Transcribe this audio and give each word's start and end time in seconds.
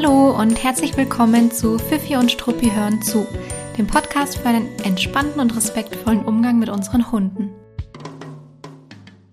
Hallo 0.00 0.30
und 0.40 0.62
herzlich 0.62 0.96
willkommen 0.96 1.50
zu 1.50 1.76
Fifi 1.76 2.14
und 2.14 2.30
Struppi 2.30 2.70
hören 2.70 3.02
zu, 3.02 3.26
dem 3.76 3.88
Podcast 3.88 4.38
für 4.38 4.46
einen 4.46 4.68
entspannten 4.84 5.40
und 5.40 5.56
respektvollen 5.56 6.24
Umgang 6.24 6.60
mit 6.60 6.68
unseren 6.68 7.10
Hunden. 7.10 7.50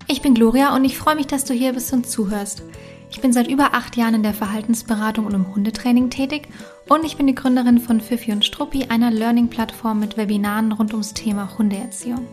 Ich 0.08 0.24
bin 0.24 0.34
Gloria 0.34 0.76
und 0.76 0.84
ich 0.84 0.98
freue 0.98 1.18
mich, 1.18 1.28
dass 1.28 1.46
du 1.46 1.54
hier 1.54 1.74
bist 1.74 1.94
und 1.94 2.10
zuhörst. 2.10 2.64
Ich 3.12 3.22
bin 3.22 3.32
seit 3.32 3.48
über 3.48 3.76
acht 3.76 3.96
Jahren 3.96 4.16
in 4.16 4.24
der 4.24 4.34
Verhaltensberatung 4.34 5.28
und 5.28 5.36
im 5.36 5.54
Hundetraining 5.54 6.10
tätig 6.10 6.48
und 6.90 7.06
ich 7.06 7.16
bin 7.16 7.28
die 7.28 7.36
Gründerin 7.36 7.78
von 7.78 8.02
Fifi 8.02 8.32
und 8.32 8.44
Struppi, 8.44 8.86
einer 8.90 9.12
Learning-Plattform 9.12 10.00
mit 10.00 10.18
Webinaren 10.18 10.72
rund 10.72 10.94
ums 10.94 11.14
Thema 11.14 11.60
Hundeerziehung. 11.60 12.26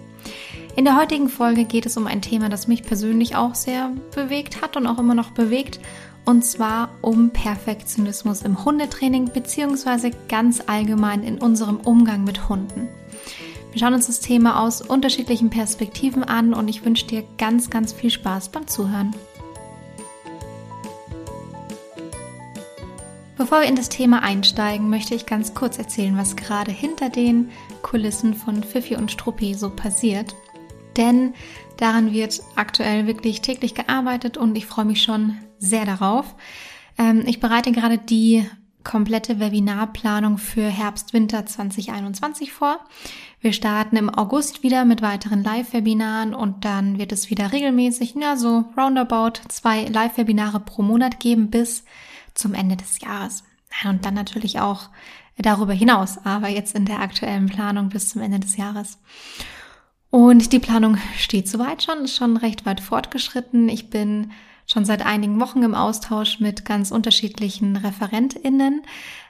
In 0.74 0.86
der 0.86 0.98
heutigen 0.98 1.28
Folge 1.28 1.66
geht 1.66 1.84
es 1.84 1.98
um 1.98 2.06
ein 2.06 2.22
Thema, 2.22 2.48
das 2.48 2.66
mich 2.66 2.82
persönlich 2.82 3.36
auch 3.36 3.54
sehr 3.54 3.90
bewegt 4.14 4.62
hat 4.62 4.78
und 4.78 4.86
auch 4.86 4.98
immer 4.98 5.14
noch 5.14 5.32
bewegt, 5.32 5.80
und 6.24 6.44
zwar 6.44 6.90
um 7.00 7.30
Perfektionismus 7.30 8.42
im 8.42 8.64
Hundetraining 8.64 9.32
beziehungsweise 9.32 10.10
ganz 10.28 10.62
allgemein 10.66 11.22
in 11.24 11.38
unserem 11.38 11.78
Umgang 11.78 12.24
mit 12.24 12.48
Hunden. 12.48 12.88
Wir 13.72 13.80
schauen 13.80 13.94
uns 13.94 14.06
das 14.06 14.20
Thema 14.20 14.60
aus 14.60 14.82
unterschiedlichen 14.82 15.50
Perspektiven 15.50 16.24
an 16.24 16.52
und 16.54 16.68
ich 16.68 16.84
wünsche 16.84 17.06
dir 17.06 17.24
ganz, 17.38 17.70
ganz 17.70 17.92
viel 17.92 18.10
Spaß 18.10 18.50
beim 18.50 18.66
Zuhören. 18.66 19.14
Bevor 23.38 23.60
wir 23.60 23.68
in 23.68 23.76
das 23.76 23.88
Thema 23.88 24.22
einsteigen, 24.22 24.88
möchte 24.88 25.14
ich 25.14 25.26
ganz 25.26 25.54
kurz 25.54 25.78
erzählen, 25.78 26.16
was 26.16 26.36
gerade 26.36 26.70
hinter 26.70 27.08
den 27.08 27.50
Kulissen 27.80 28.34
von 28.34 28.62
Fifi 28.62 28.94
und 28.94 29.10
Struppi 29.10 29.54
so 29.54 29.70
passiert 29.70 30.36
denn 30.96 31.34
daran 31.76 32.12
wird 32.12 32.40
aktuell 32.56 33.06
wirklich 33.06 33.40
täglich 33.40 33.74
gearbeitet 33.74 34.36
und 34.36 34.56
ich 34.56 34.66
freue 34.66 34.84
mich 34.84 35.02
schon 35.02 35.36
sehr 35.58 35.84
darauf. 35.84 36.34
Ähm, 36.98 37.24
ich 37.26 37.40
bereite 37.40 37.72
gerade 37.72 37.98
die 37.98 38.46
komplette 38.84 39.38
Webinarplanung 39.38 40.38
für 40.38 40.66
Herbst-Winter 40.66 41.46
2021 41.46 42.52
vor. 42.52 42.80
Wir 43.40 43.52
starten 43.52 43.96
im 43.96 44.10
August 44.10 44.62
wieder 44.62 44.84
mit 44.84 45.02
weiteren 45.02 45.42
Live-Webinaren 45.42 46.34
und 46.34 46.64
dann 46.64 46.98
wird 46.98 47.12
es 47.12 47.30
wieder 47.30 47.52
regelmäßig, 47.52 48.14
ja, 48.20 48.36
so 48.36 48.64
roundabout 48.76 49.40
zwei 49.48 49.84
Live-Webinare 49.84 50.60
pro 50.60 50.82
Monat 50.82 51.20
geben 51.20 51.50
bis 51.50 51.84
zum 52.34 52.54
Ende 52.54 52.76
des 52.76 53.00
Jahres. 53.00 53.44
Und 53.84 54.04
dann 54.04 54.14
natürlich 54.14 54.60
auch 54.60 54.90
darüber 55.38 55.72
hinaus, 55.72 56.18
aber 56.24 56.48
jetzt 56.48 56.74
in 56.74 56.84
der 56.84 57.00
aktuellen 57.00 57.46
Planung 57.46 57.88
bis 57.88 58.10
zum 58.10 58.22
Ende 58.22 58.38
des 58.38 58.56
Jahres. 58.56 58.98
Und 60.12 60.52
die 60.52 60.58
Planung 60.58 60.98
steht 61.16 61.48
soweit 61.48 61.82
schon, 61.82 62.04
ist 62.04 62.16
schon 62.16 62.36
recht 62.36 62.66
weit 62.66 62.82
fortgeschritten. 62.82 63.70
Ich 63.70 63.88
bin 63.88 64.30
schon 64.66 64.84
seit 64.84 65.06
einigen 65.06 65.40
Wochen 65.40 65.62
im 65.62 65.74
Austausch 65.74 66.38
mit 66.38 66.66
ganz 66.66 66.90
unterschiedlichen 66.90 67.76
ReferentInnen. 67.76 68.82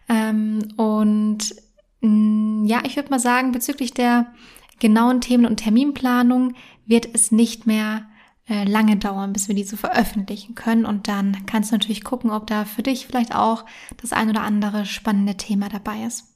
Ähm, 0.09 0.73
und 0.77 1.55
mm, 2.01 2.65
ja, 2.65 2.83
ich 2.85 2.97
würde 2.97 3.11
mal 3.11 3.21
sagen, 3.21 3.53
bezüglich 3.53 3.95
der 3.95 4.33
genauen 4.81 5.21
Themen- 5.21 5.47
und 5.47 5.59
Terminplanung 5.59 6.55
wird 6.85 7.07
es 7.15 7.31
nicht 7.31 7.65
mehr 7.65 8.07
äh, 8.49 8.65
lange 8.65 8.97
dauern, 8.97 9.33
bis 9.33 9.47
wir 9.47 9.55
diese 9.55 9.77
veröffentlichen 9.77 10.57
können. 10.57 10.85
Und 10.85 11.07
dann 11.07 11.47
kannst 11.47 11.71
du 11.71 11.77
natürlich 11.77 12.03
gucken, 12.03 12.33
ob 12.33 12.49
da 12.49 12.65
für 12.65 12.83
dich 12.83 13.07
vielleicht 13.07 13.37
auch 13.37 13.67
das 14.01 14.13
ein 14.13 14.31
oder 14.31 14.43
andere 14.43 14.85
spannende 14.85 15.37
Thema 15.37 15.69
dabei 15.69 16.03
ist. 16.03 16.32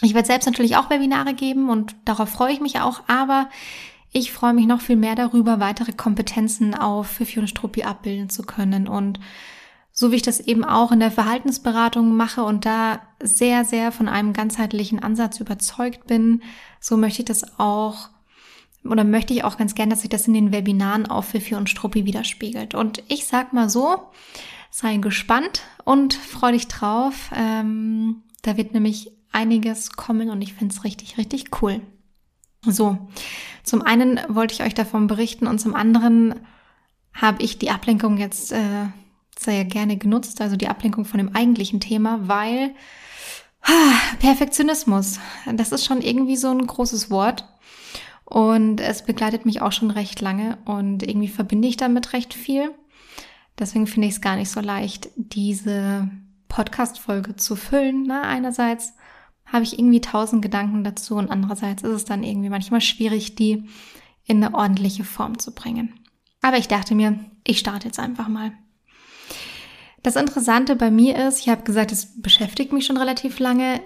Ich 0.00 0.14
werde 0.14 0.26
selbst 0.26 0.46
natürlich 0.46 0.76
auch 0.76 0.90
Webinare 0.90 1.34
geben 1.34 1.70
und 1.70 1.96
darauf 2.04 2.28
freue 2.28 2.52
ich 2.52 2.60
mich 2.60 2.80
auch, 2.80 3.02
aber 3.08 3.48
ich 4.12 4.32
freue 4.32 4.54
mich 4.54 4.66
noch 4.66 4.80
viel 4.80 4.96
mehr 4.96 5.16
darüber, 5.16 5.60
weitere 5.60 5.92
Kompetenzen 5.92 6.74
auf 6.74 7.08
Fifi 7.08 7.40
und 7.40 7.48
Struppi 7.48 7.82
abbilden 7.82 8.30
zu 8.30 8.42
können 8.42 8.88
und 8.88 9.18
so 9.92 10.12
wie 10.12 10.16
ich 10.16 10.22
das 10.22 10.38
eben 10.38 10.64
auch 10.64 10.92
in 10.92 11.00
der 11.00 11.10
Verhaltensberatung 11.10 12.14
mache 12.16 12.44
und 12.44 12.64
da 12.64 13.00
sehr, 13.20 13.64
sehr 13.64 13.90
von 13.90 14.08
einem 14.08 14.32
ganzheitlichen 14.32 15.02
Ansatz 15.02 15.40
überzeugt 15.40 16.06
bin, 16.06 16.42
so 16.78 16.96
möchte 16.96 17.22
ich 17.22 17.26
das 17.26 17.58
auch 17.58 18.08
oder 18.84 19.02
möchte 19.02 19.34
ich 19.34 19.42
auch 19.42 19.56
ganz 19.56 19.74
gern, 19.74 19.90
dass 19.90 20.02
sich 20.02 20.10
das 20.10 20.28
in 20.28 20.34
den 20.34 20.52
Webinaren 20.52 21.06
auf 21.06 21.26
Fifi 21.26 21.56
und 21.56 21.68
Struppi 21.68 22.04
widerspiegelt. 22.04 22.76
Und 22.76 23.02
ich 23.08 23.26
sag 23.26 23.52
mal 23.52 23.68
so, 23.68 24.04
sei 24.70 24.96
gespannt 24.98 25.62
und 25.84 26.14
freu 26.14 26.52
dich 26.52 26.68
drauf. 26.68 27.30
Ähm, 27.34 28.22
da 28.42 28.56
wird 28.56 28.74
nämlich 28.74 29.10
einiges 29.32 29.92
kommen 29.92 30.30
und 30.30 30.42
ich 30.42 30.54
finde 30.54 30.74
es 30.74 30.84
richtig, 30.84 31.18
richtig 31.18 31.62
cool. 31.62 31.80
So, 32.62 32.98
zum 33.62 33.82
einen 33.82 34.20
wollte 34.28 34.54
ich 34.54 34.62
euch 34.62 34.74
davon 34.74 35.06
berichten 35.06 35.46
und 35.46 35.60
zum 35.60 35.74
anderen 35.74 36.34
habe 37.12 37.42
ich 37.42 37.58
die 37.58 37.70
Ablenkung 37.70 38.18
jetzt 38.18 38.52
äh, 38.52 38.86
sehr 39.38 39.64
gerne 39.64 39.96
genutzt, 39.96 40.40
also 40.40 40.56
die 40.56 40.68
Ablenkung 40.68 41.04
von 41.04 41.18
dem 41.18 41.34
eigentlichen 41.34 41.80
Thema, 41.80 42.28
weil 42.28 42.74
ah, 43.62 43.94
Perfektionismus, 44.18 45.20
das 45.52 45.72
ist 45.72 45.84
schon 45.84 46.00
irgendwie 46.00 46.36
so 46.36 46.50
ein 46.50 46.66
großes 46.66 47.10
Wort 47.10 47.44
und 48.24 48.80
es 48.80 49.04
begleitet 49.04 49.46
mich 49.46 49.62
auch 49.62 49.72
schon 49.72 49.90
recht 49.90 50.20
lange 50.20 50.58
und 50.64 51.02
irgendwie 51.02 51.28
verbinde 51.28 51.68
ich 51.68 51.76
damit 51.76 52.12
recht 52.12 52.34
viel. 52.34 52.72
Deswegen 53.58 53.86
finde 53.86 54.08
ich 54.08 54.14
es 54.14 54.20
gar 54.20 54.36
nicht 54.36 54.50
so 54.50 54.60
leicht, 54.60 55.08
diese 55.16 56.08
Podcast-Folge 56.48 57.36
zu 57.36 57.56
füllen. 57.56 58.04
Na, 58.06 58.22
einerseits 58.22 58.94
habe 59.52 59.64
ich 59.64 59.78
irgendwie 59.78 60.00
tausend 60.00 60.42
Gedanken 60.42 60.84
dazu 60.84 61.16
und 61.16 61.30
andererseits 61.30 61.82
ist 61.82 61.90
es 61.92 62.04
dann 62.04 62.22
irgendwie 62.22 62.50
manchmal 62.50 62.80
schwierig, 62.80 63.34
die 63.34 63.64
in 64.24 64.42
eine 64.42 64.54
ordentliche 64.54 65.04
Form 65.04 65.38
zu 65.38 65.54
bringen. 65.54 65.94
Aber 66.42 66.58
ich 66.58 66.68
dachte 66.68 66.94
mir, 66.94 67.18
ich 67.44 67.58
starte 67.58 67.86
jetzt 67.86 67.98
einfach 67.98 68.28
mal. 68.28 68.52
Das 70.02 70.16
Interessante 70.16 70.76
bei 70.76 70.90
mir 70.90 71.16
ist, 71.26 71.40
ich 71.40 71.48
habe 71.48 71.64
gesagt, 71.64 71.90
es 71.90 72.20
beschäftigt 72.22 72.72
mich 72.72 72.86
schon 72.86 72.96
relativ 72.96 73.40
lange. 73.40 73.80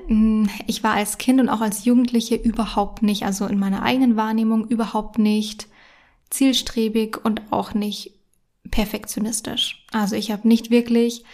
Ich 0.66 0.82
war 0.82 0.94
als 0.94 1.16
Kind 1.16 1.40
und 1.40 1.48
auch 1.48 1.62
als 1.62 1.84
Jugendliche 1.84 2.34
überhaupt 2.34 3.02
nicht, 3.02 3.24
also 3.24 3.46
in 3.46 3.58
meiner 3.58 3.82
eigenen 3.82 4.16
Wahrnehmung 4.16 4.68
überhaupt 4.68 5.18
nicht 5.18 5.68
zielstrebig 6.28 7.24
und 7.24 7.40
auch 7.50 7.72
nicht 7.72 8.14
perfektionistisch. 8.70 9.86
Also 9.92 10.16
ich 10.16 10.30
habe 10.30 10.46
nicht 10.46 10.70
wirklich 10.70 11.24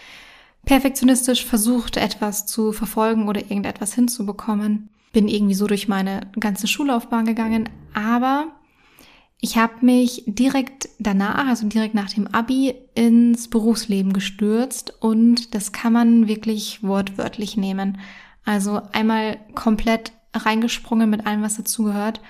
perfektionistisch 0.69 1.47
versucht, 1.47 1.97
etwas 1.97 2.45
zu 2.45 2.73
verfolgen 2.73 3.27
oder 3.27 3.41
irgendetwas 3.41 3.95
hinzubekommen. 3.95 4.91
Bin 5.15 5.27
irgendwie 5.27 5.55
so 5.55 5.67
durch 5.67 5.89
meine 5.89 6.31
ganze 6.39 6.69
Schullaufbahn 6.69 7.25
gegangen, 7.25 7.71
aber 7.95 8.49
ich 9.41 9.57
habe 9.57 9.73
mich 9.81 10.25
direkt 10.27 10.91
danach, 10.99 11.47
also 11.47 11.67
direkt 11.67 11.95
nach 11.95 12.11
dem 12.11 12.27
Abi, 12.27 12.75
ins 12.95 13.49
Berufsleben 13.49 14.13
gestürzt 14.13 14.93
und 15.01 15.55
das 15.55 15.73
kann 15.73 15.95
man 15.95 16.29
wirklich 16.29 16.83
wortwörtlich 16.83 17.57
nehmen. 17.57 17.97
Also 18.45 18.83
einmal 18.93 19.39
komplett 19.55 20.13
reingesprungen 20.35 21.09
mit 21.09 21.27
allem, 21.27 21.41
was 21.41 21.57
dazugehört. 21.57 22.21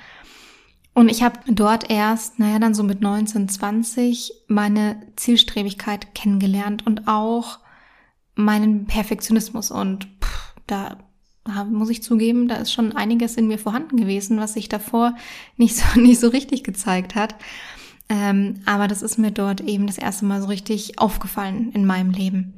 Und 0.95 1.11
ich 1.11 1.25
habe 1.25 1.41
dort 1.49 1.91
erst, 1.91 2.39
naja, 2.39 2.61
dann 2.61 2.75
so 2.75 2.85
mit 2.85 3.01
19, 3.01 3.49
20 3.49 4.33
meine 4.47 5.03
Zielstrebigkeit 5.17 6.15
kennengelernt 6.15 6.87
und 6.87 7.09
auch 7.09 7.59
meinen 8.39 8.87
Perfektionismus 8.87 9.71
und 9.71 10.09
pff, 10.23 10.55
da 10.67 10.99
muss 11.71 11.89
ich 11.91 12.03
zugeben, 12.03 12.47
da 12.47 12.57
ist 12.57 12.73
schon 12.73 12.93
einiges 12.95 13.37
in 13.37 13.49
mir 13.49 13.59
vorhanden 13.59 13.97
gewesen, 13.97 14.39
was 14.39 14.53
sich 14.53 14.69
davor 14.69 15.15
nicht 15.57 15.77
so, 15.77 15.85
nicht 16.01 16.21
so 16.21 16.29
richtig 16.29 16.63
gezeigt 16.63 17.15
hat. 17.15 17.35
Ähm, 18.09 18.61
aber 18.65 18.87
das 18.87 19.03
ist 19.03 19.19
mir 19.19 19.31
dort 19.31 19.61
eben 19.63 19.87
das 19.87 19.99
erste 19.99 20.25
Mal 20.25 20.41
so 20.41 20.49
richtig 20.49 20.99
aufgefallen 20.99 21.73
in 21.73 21.85
meinem 21.85 22.11
Leben. 22.11 22.55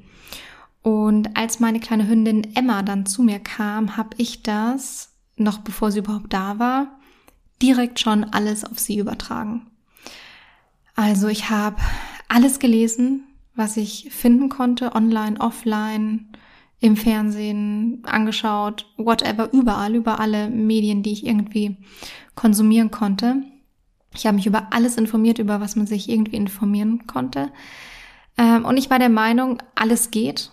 Und 0.83 1.37
als 1.37 1.61
meine 1.61 1.81
kleine 1.81 2.09
Hündin 2.09 2.55
Emma 2.55 2.83
dann 2.83 3.07
zu 3.07 3.23
mir 3.23 3.39
kam, 3.39 3.97
habe 3.97 4.11
ich 4.19 4.43
das, 4.43 5.13
noch 5.37 5.59
bevor 5.59 5.91
sie 5.91 6.01
überhaupt 6.01 6.33
da 6.33 6.59
war, 6.59 6.99
direkt 7.63 8.01
schon 8.01 8.25
alles 8.25 8.65
auf 8.65 8.79
sie 8.79 8.99
übertragen. 8.99 9.67
Also 10.95 11.29
ich 11.29 11.51
habe 11.51 11.77
alles 12.29 12.59
gelesen, 12.59 13.25
was 13.60 13.76
ich 13.76 14.09
finden 14.10 14.48
konnte, 14.48 14.95
online, 14.97 15.39
offline, 15.39 16.33
im 16.80 16.97
Fernsehen, 16.97 18.03
angeschaut, 18.07 18.86
whatever, 18.97 19.53
überall, 19.53 19.95
über 19.95 20.18
alle 20.18 20.48
Medien, 20.48 21.03
die 21.03 21.12
ich 21.12 21.27
irgendwie 21.27 21.77
konsumieren 22.34 22.91
konnte. 22.91 23.42
Ich 24.15 24.27
habe 24.27 24.36
mich 24.36 24.47
über 24.47 24.68
alles 24.71 24.97
informiert, 24.97 25.39
über 25.39 25.60
was 25.60 25.77
man 25.77 25.86
sich 25.86 26.09
irgendwie 26.09 26.36
informieren 26.36 27.07
konnte. 27.07 27.53
Ähm, 28.39 28.65
und 28.65 28.78
ich 28.78 28.89
war 28.89 28.98
der 28.98 29.10
Meinung, 29.10 29.63
alles 29.74 30.10
geht. 30.10 30.51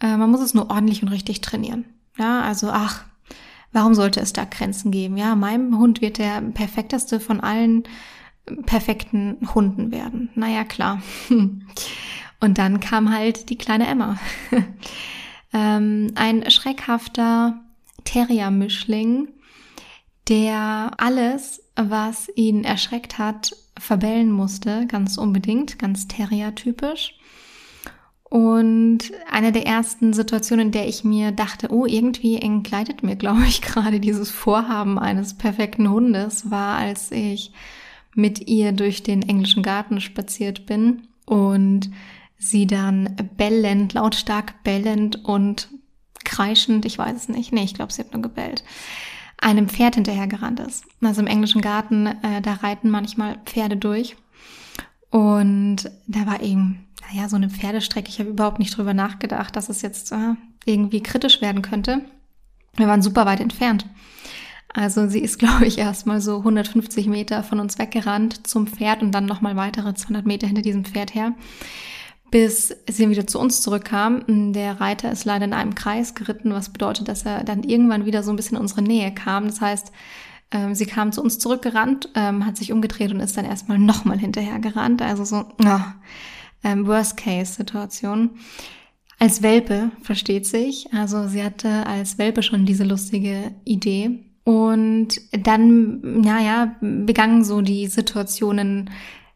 Äh, 0.00 0.16
man 0.16 0.30
muss 0.30 0.40
es 0.40 0.54
nur 0.54 0.70
ordentlich 0.70 1.02
und 1.02 1.08
richtig 1.08 1.40
trainieren. 1.40 1.84
Ja, 2.16 2.42
also, 2.42 2.70
ach, 2.70 3.04
warum 3.72 3.94
sollte 3.94 4.20
es 4.20 4.32
da 4.32 4.44
Grenzen 4.44 4.92
geben? 4.92 5.16
Ja, 5.16 5.34
meinem 5.34 5.76
Hund 5.76 6.00
wird 6.00 6.18
der 6.18 6.40
perfekteste 6.40 7.18
von 7.18 7.40
allen 7.40 7.82
perfekten 8.66 9.38
Hunden 9.54 9.90
werden. 9.90 10.30
Naja, 10.34 10.64
klar. 10.64 11.02
Und 12.44 12.58
dann 12.58 12.78
kam 12.78 13.10
halt 13.10 13.48
die 13.48 13.56
kleine 13.56 13.86
Emma. 13.86 14.18
ähm, 15.54 16.08
ein 16.14 16.50
schreckhafter 16.50 17.58
Terrier-Mischling, 18.04 19.28
der 20.28 20.90
alles, 20.98 21.62
was 21.74 22.28
ihn 22.36 22.64
erschreckt 22.64 23.16
hat, 23.16 23.56
verbellen 23.78 24.30
musste, 24.30 24.86
ganz 24.86 25.16
unbedingt, 25.16 25.78
ganz 25.78 26.06
Terrier-typisch. 26.06 27.14
Und 28.24 29.10
eine 29.30 29.50
der 29.50 29.64
ersten 29.64 30.12
Situationen, 30.12 30.66
in 30.66 30.72
der 30.72 30.86
ich 30.86 31.02
mir 31.02 31.32
dachte, 31.32 31.72
oh, 31.72 31.86
irgendwie 31.86 32.36
entgleitet 32.36 33.02
mir, 33.02 33.16
glaube 33.24 33.44
ich, 33.46 33.62
gerade 33.62 34.00
dieses 34.00 34.30
Vorhaben 34.30 34.98
eines 34.98 35.32
perfekten 35.32 35.88
Hundes, 35.88 36.50
war, 36.50 36.76
als 36.76 37.10
ich 37.10 37.52
mit 38.14 38.48
ihr 38.48 38.72
durch 38.72 39.02
den 39.02 39.22
englischen 39.22 39.62
Garten 39.62 40.02
spaziert 40.02 40.66
bin 40.66 41.08
und 41.24 41.88
sie 42.44 42.66
dann 42.66 43.16
bellend, 43.36 43.94
lautstark 43.94 44.62
bellend 44.64 45.24
und 45.24 45.68
kreischend, 46.24 46.84
ich 46.84 46.98
weiß 46.98 47.16
es 47.16 47.28
nicht, 47.28 47.52
nee, 47.52 47.64
ich 47.64 47.74
glaube, 47.74 47.92
sie 47.92 48.02
hat 48.02 48.12
nur 48.12 48.22
gebellt, 48.22 48.64
einem 49.38 49.68
Pferd 49.68 49.96
hinterhergerannt 49.96 50.60
ist. 50.60 50.84
Also 51.02 51.20
im 51.20 51.26
englischen 51.26 51.60
Garten, 51.60 52.06
äh, 52.06 52.40
da 52.42 52.54
reiten 52.54 52.90
manchmal 52.90 53.38
Pferde 53.44 53.76
durch. 53.76 54.16
Und 55.10 55.90
da 56.06 56.26
war 56.26 56.42
eben, 56.42 56.86
naja, 57.08 57.28
so 57.28 57.36
eine 57.36 57.50
Pferdestrecke. 57.50 58.08
Ich 58.08 58.18
habe 58.18 58.30
überhaupt 58.30 58.58
nicht 58.58 58.76
drüber 58.76 58.94
nachgedacht, 58.94 59.54
dass 59.54 59.68
es 59.68 59.82
jetzt 59.82 60.12
äh, 60.12 60.34
irgendwie 60.64 61.02
kritisch 61.02 61.40
werden 61.40 61.62
könnte. 61.62 62.04
Wir 62.76 62.88
waren 62.88 63.02
super 63.02 63.26
weit 63.26 63.40
entfernt. 63.40 63.86
Also 64.72 65.08
sie 65.08 65.20
ist, 65.20 65.38
glaube 65.38 65.66
ich, 65.66 65.78
erstmal 65.78 66.20
so 66.20 66.38
150 66.38 67.06
Meter 67.06 67.42
von 67.42 67.60
uns 67.60 67.78
weggerannt 67.78 68.46
zum 68.46 68.66
Pferd 68.66 69.02
und 69.02 69.12
dann 69.12 69.26
nochmal 69.26 69.56
weitere 69.56 69.94
200 69.94 70.26
Meter 70.26 70.46
hinter 70.46 70.62
diesem 70.62 70.84
Pferd 70.84 71.14
her, 71.14 71.34
bis 72.34 72.74
sie 72.90 73.08
wieder 73.10 73.28
zu 73.28 73.38
uns 73.38 73.60
zurückkam. 73.60 74.24
Der 74.52 74.80
Reiter 74.80 75.12
ist 75.12 75.24
leider 75.24 75.44
in 75.44 75.52
einem 75.52 75.76
Kreis 75.76 76.16
geritten, 76.16 76.52
was 76.52 76.68
bedeutet, 76.68 77.06
dass 77.06 77.24
er 77.24 77.44
dann 77.44 77.62
irgendwann 77.62 78.06
wieder 78.06 78.24
so 78.24 78.32
ein 78.32 78.36
bisschen 78.36 78.56
in 78.56 78.62
unsere 78.62 78.82
Nähe 78.82 79.14
kam. 79.14 79.46
Das 79.46 79.60
heißt, 79.60 79.92
ähm, 80.50 80.74
sie 80.74 80.86
kam 80.86 81.12
zu 81.12 81.22
uns 81.22 81.38
zurückgerannt, 81.38 82.08
ähm, 82.16 82.44
hat 82.44 82.56
sich 82.56 82.72
umgedreht 82.72 83.12
und 83.12 83.20
ist 83.20 83.36
dann 83.36 83.44
erstmal 83.44 83.78
nochmal 83.78 84.18
hinterher 84.18 84.58
gerannt. 84.58 85.00
Also 85.00 85.24
so, 85.24 85.44
oh, 85.64 85.80
Worst-Case-Situation. 86.64 88.30
Als 89.20 89.42
Welpe, 89.42 89.92
versteht 90.02 90.44
sich. 90.44 90.92
Also 90.92 91.28
sie 91.28 91.44
hatte 91.44 91.86
als 91.86 92.18
Welpe 92.18 92.42
schon 92.42 92.66
diese 92.66 92.82
lustige 92.82 93.52
Idee. 93.64 94.24
Und 94.42 95.20
dann, 95.30 96.20
naja, 96.20 96.74
begangen 96.80 97.44
so 97.44 97.60
die 97.60 97.86
Situationen, 97.86 98.90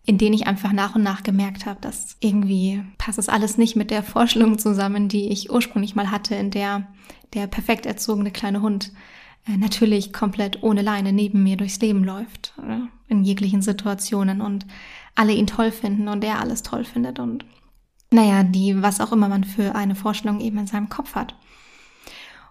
in 0.09 0.17
denen 0.17 0.33
ich 0.33 0.47
einfach 0.47 0.73
nach 0.73 0.95
und 0.95 1.03
nach 1.03 1.23
gemerkt 1.23 1.67
habe, 1.67 1.83
dass 1.83 2.17
irgendwie 2.21 2.83
passt 2.97 3.19
das 3.19 3.29
alles 3.29 3.59
nicht 3.59 3.77
mit 3.77 3.91
der 3.91 4.03
Vorstellung 4.03 4.59
zusammen, 4.59 5.09
die 5.09 5.29
ich 5.29 5.51
ursprünglich 5.51 5.95
mal 5.95 6.11
hatte, 6.11 6.35
in 6.35 6.51
der 6.51 6.87
der 7.35 7.47
perfekt 7.47 7.85
erzogene 7.85 8.31
kleine 8.31 8.63
Hund 8.63 8.91
äh, 9.47 9.59
natürlich 9.59 10.15
komplett 10.15 10.63
ohne 10.63 10.81
Leine 10.81 11.13
neben 11.13 11.43
mir 11.43 11.59
durchs 11.59 11.79
Leben 11.81 12.05
läuft, 12.05 12.55
in 13.09 13.23
jeglichen 13.23 13.61
Situationen 13.61 14.41
und 14.41 14.65
alle 15.15 15.35
ihn 15.35 15.47
toll 15.47 15.71
finden 15.71 16.09
und 16.09 16.25
er 16.25 16.41
alles 16.41 16.63
toll 16.63 16.85
findet 16.85 17.19
und 17.19 17.45
naja, 18.11 18.45
die, 18.45 18.81
was 18.81 19.03
auch 19.03 19.13
immer 19.13 19.29
man 19.29 19.45
für 19.45 19.75
eine 19.75 19.95
Vorstellung 19.95 20.41
eben 20.41 20.57
in 20.57 20.67
seinem 20.67 20.89
Kopf 20.89 21.17
hat. 21.17 21.35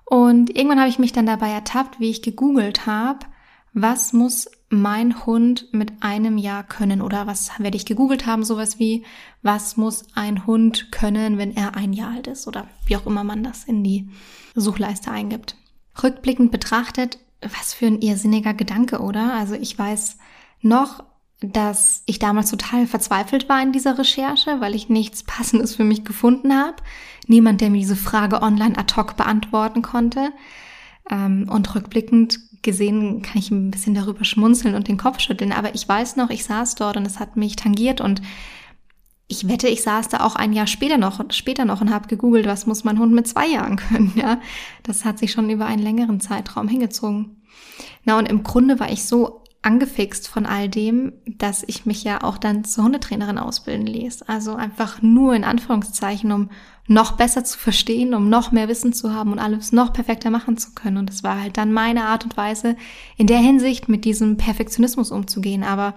Und 0.05 0.55
irgendwann 0.55 0.79
habe 0.79 0.89
ich 0.89 0.99
mich 0.99 1.11
dann 1.11 1.25
dabei 1.25 1.49
ertappt, 1.49 1.99
wie 1.99 2.11
ich 2.11 2.21
gegoogelt 2.21 2.85
habe, 2.85 3.25
was 3.73 4.13
muss 4.13 4.47
mein 4.69 5.25
Hund 5.25 5.67
mit 5.71 5.93
einem 6.01 6.37
Jahr 6.37 6.63
können 6.63 7.01
oder 7.01 7.25
was 7.25 7.51
werde 7.59 7.77
ich 7.77 7.85
gegoogelt 7.85 8.25
haben, 8.25 8.43
sowas 8.43 8.79
wie, 8.79 9.05
was 9.41 9.77
muss 9.77 10.05
ein 10.13 10.45
Hund 10.45 10.91
können, 10.91 11.37
wenn 11.37 11.55
er 11.55 11.75
ein 11.75 11.93
Jahr 11.93 12.11
alt 12.11 12.27
ist 12.27 12.47
oder 12.47 12.67
wie 12.85 12.97
auch 12.97 13.05
immer 13.05 13.23
man 13.23 13.43
das 13.43 13.63
in 13.63 13.83
die 13.83 14.09
Suchleiste 14.55 15.09
eingibt. 15.09 15.55
Rückblickend 16.03 16.51
betrachtet, 16.51 17.17
was 17.41 17.73
für 17.73 17.87
ein 17.87 18.01
irrsinniger 18.01 18.53
Gedanke, 18.53 18.99
oder? 18.99 19.33
Also 19.33 19.53
ich 19.55 19.77
weiß 19.77 20.17
noch, 20.61 21.03
dass 21.39 22.01
ich 22.05 22.19
damals 22.19 22.49
total 22.49 22.87
verzweifelt 22.87 23.47
war 23.47 23.61
in 23.61 23.71
dieser 23.71 23.97
Recherche, 23.97 24.59
weil 24.59 24.75
ich 24.75 24.89
nichts 24.89 25.23
Passendes 25.23 25.75
für 25.75 25.83
mich 25.83 26.03
gefunden 26.03 26.53
habe. 26.53 26.77
Niemand, 27.27 27.61
der 27.61 27.69
mir 27.69 27.79
diese 27.79 27.95
Frage 27.95 28.41
online 28.41 28.77
ad 28.77 28.95
hoc 28.95 29.15
beantworten 29.15 29.81
konnte. 29.81 30.31
Ähm, 31.09 31.47
und 31.49 31.73
rückblickend 31.73 32.39
gesehen 32.61 33.21
kann 33.21 33.37
ich 33.37 33.51
ein 33.51 33.71
bisschen 33.71 33.93
darüber 33.93 34.23
schmunzeln 34.23 34.75
und 34.75 34.87
den 34.87 34.97
Kopf 34.97 35.19
schütteln. 35.19 35.51
Aber 35.51 35.73
ich 35.75 35.87
weiß 35.87 36.15
noch, 36.15 36.29
ich 36.29 36.43
saß 36.43 36.75
dort 36.75 36.97
und 36.97 37.05
es 37.05 37.19
hat 37.19 37.37
mich 37.37 37.55
tangiert 37.55 38.01
und 38.01 38.21
ich 39.27 39.47
wette, 39.47 39.67
ich 39.67 39.81
saß 39.81 40.07
da 40.07 40.21
auch 40.21 40.35
ein 40.35 40.53
Jahr 40.53 40.67
später 40.67 40.97
noch, 40.97 41.23
später 41.31 41.65
noch 41.65 41.81
und 41.81 41.93
habe 41.93 42.07
gegoogelt, 42.07 42.45
was 42.45 42.65
muss 42.65 42.83
mein 42.83 42.97
Hund 42.97 43.13
mit 43.13 43.27
zwei 43.27 43.47
Jahren 43.47 43.75
können. 43.75 44.13
Ja, 44.15 44.39
das 44.83 45.03
hat 45.03 45.19
sich 45.19 45.31
schon 45.31 45.49
über 45.49 45.65
einen 45.65 45.83
längeren 45.83 46.21
Zeitraum 46.21 46.67
hingezogen. 46.67 47.41
Na 48.05 48.17
und 48.17 48.29
im 48.29 48.43
Grunde 48.43 48.79
war 48.79 48.91
ich 48.91 49.03
so 49.03 49.43
angefixt 49.61 50.27
von 50.27 50.45
all 50.45 50.69
dem, 50.69 51.13
dass 51.25 51.63
ich 51.67 51.85
mich 51.85 52.03
ja 52.03 52.23
auch 52.23 52.37
dann 52.37 52.63
zur 52.63 52.85
Hundetrainerin 52.85 53.37
ausbilden 53.37 53.87
ließ. 53.87 54.23
Also 54.23 54.55
einfach 54.55 55.01
nur 55.01 55.35
in 55.35 55.43
Anführungszeichen, 55.43 56.31
um 56.31 56.49
noch 56.87 57.13
besser 57.13 57.43
zu 57.43 57.57
verstehen, 57.59 58.13
um 58.13 58.29
noch 58.29 58.51
mehr 58.51 58.69
Wissen 58.69 58.93
zu 58.93 59.13
haben 59.13 59.33
und 59.33 59.39
alles 59.39 59.73
noch 59.73 59.91
perfekter 59.91 60.29
machen 60.29 60.57
zu 60.57 60.71
können. 60.71 60.97
Und 60.97 61.09
es 61.09 61.23
war 61.23 61.41
halt 61.41 61.57
dann 61.57 61.73
meine 61.73 62.05
Art 62.05 62.23
und 62.23 62.37
Weise, 62.37 62.77
in 63.17 63.27
der 63.27 63.39
Hinsicht 63.39 63.89
mit 63.89 64.05
diesem 64.05 64.37
Perfektionismus 64.37 65.11
umzugehen. 65.11 65.63
Aber 65.63 65.95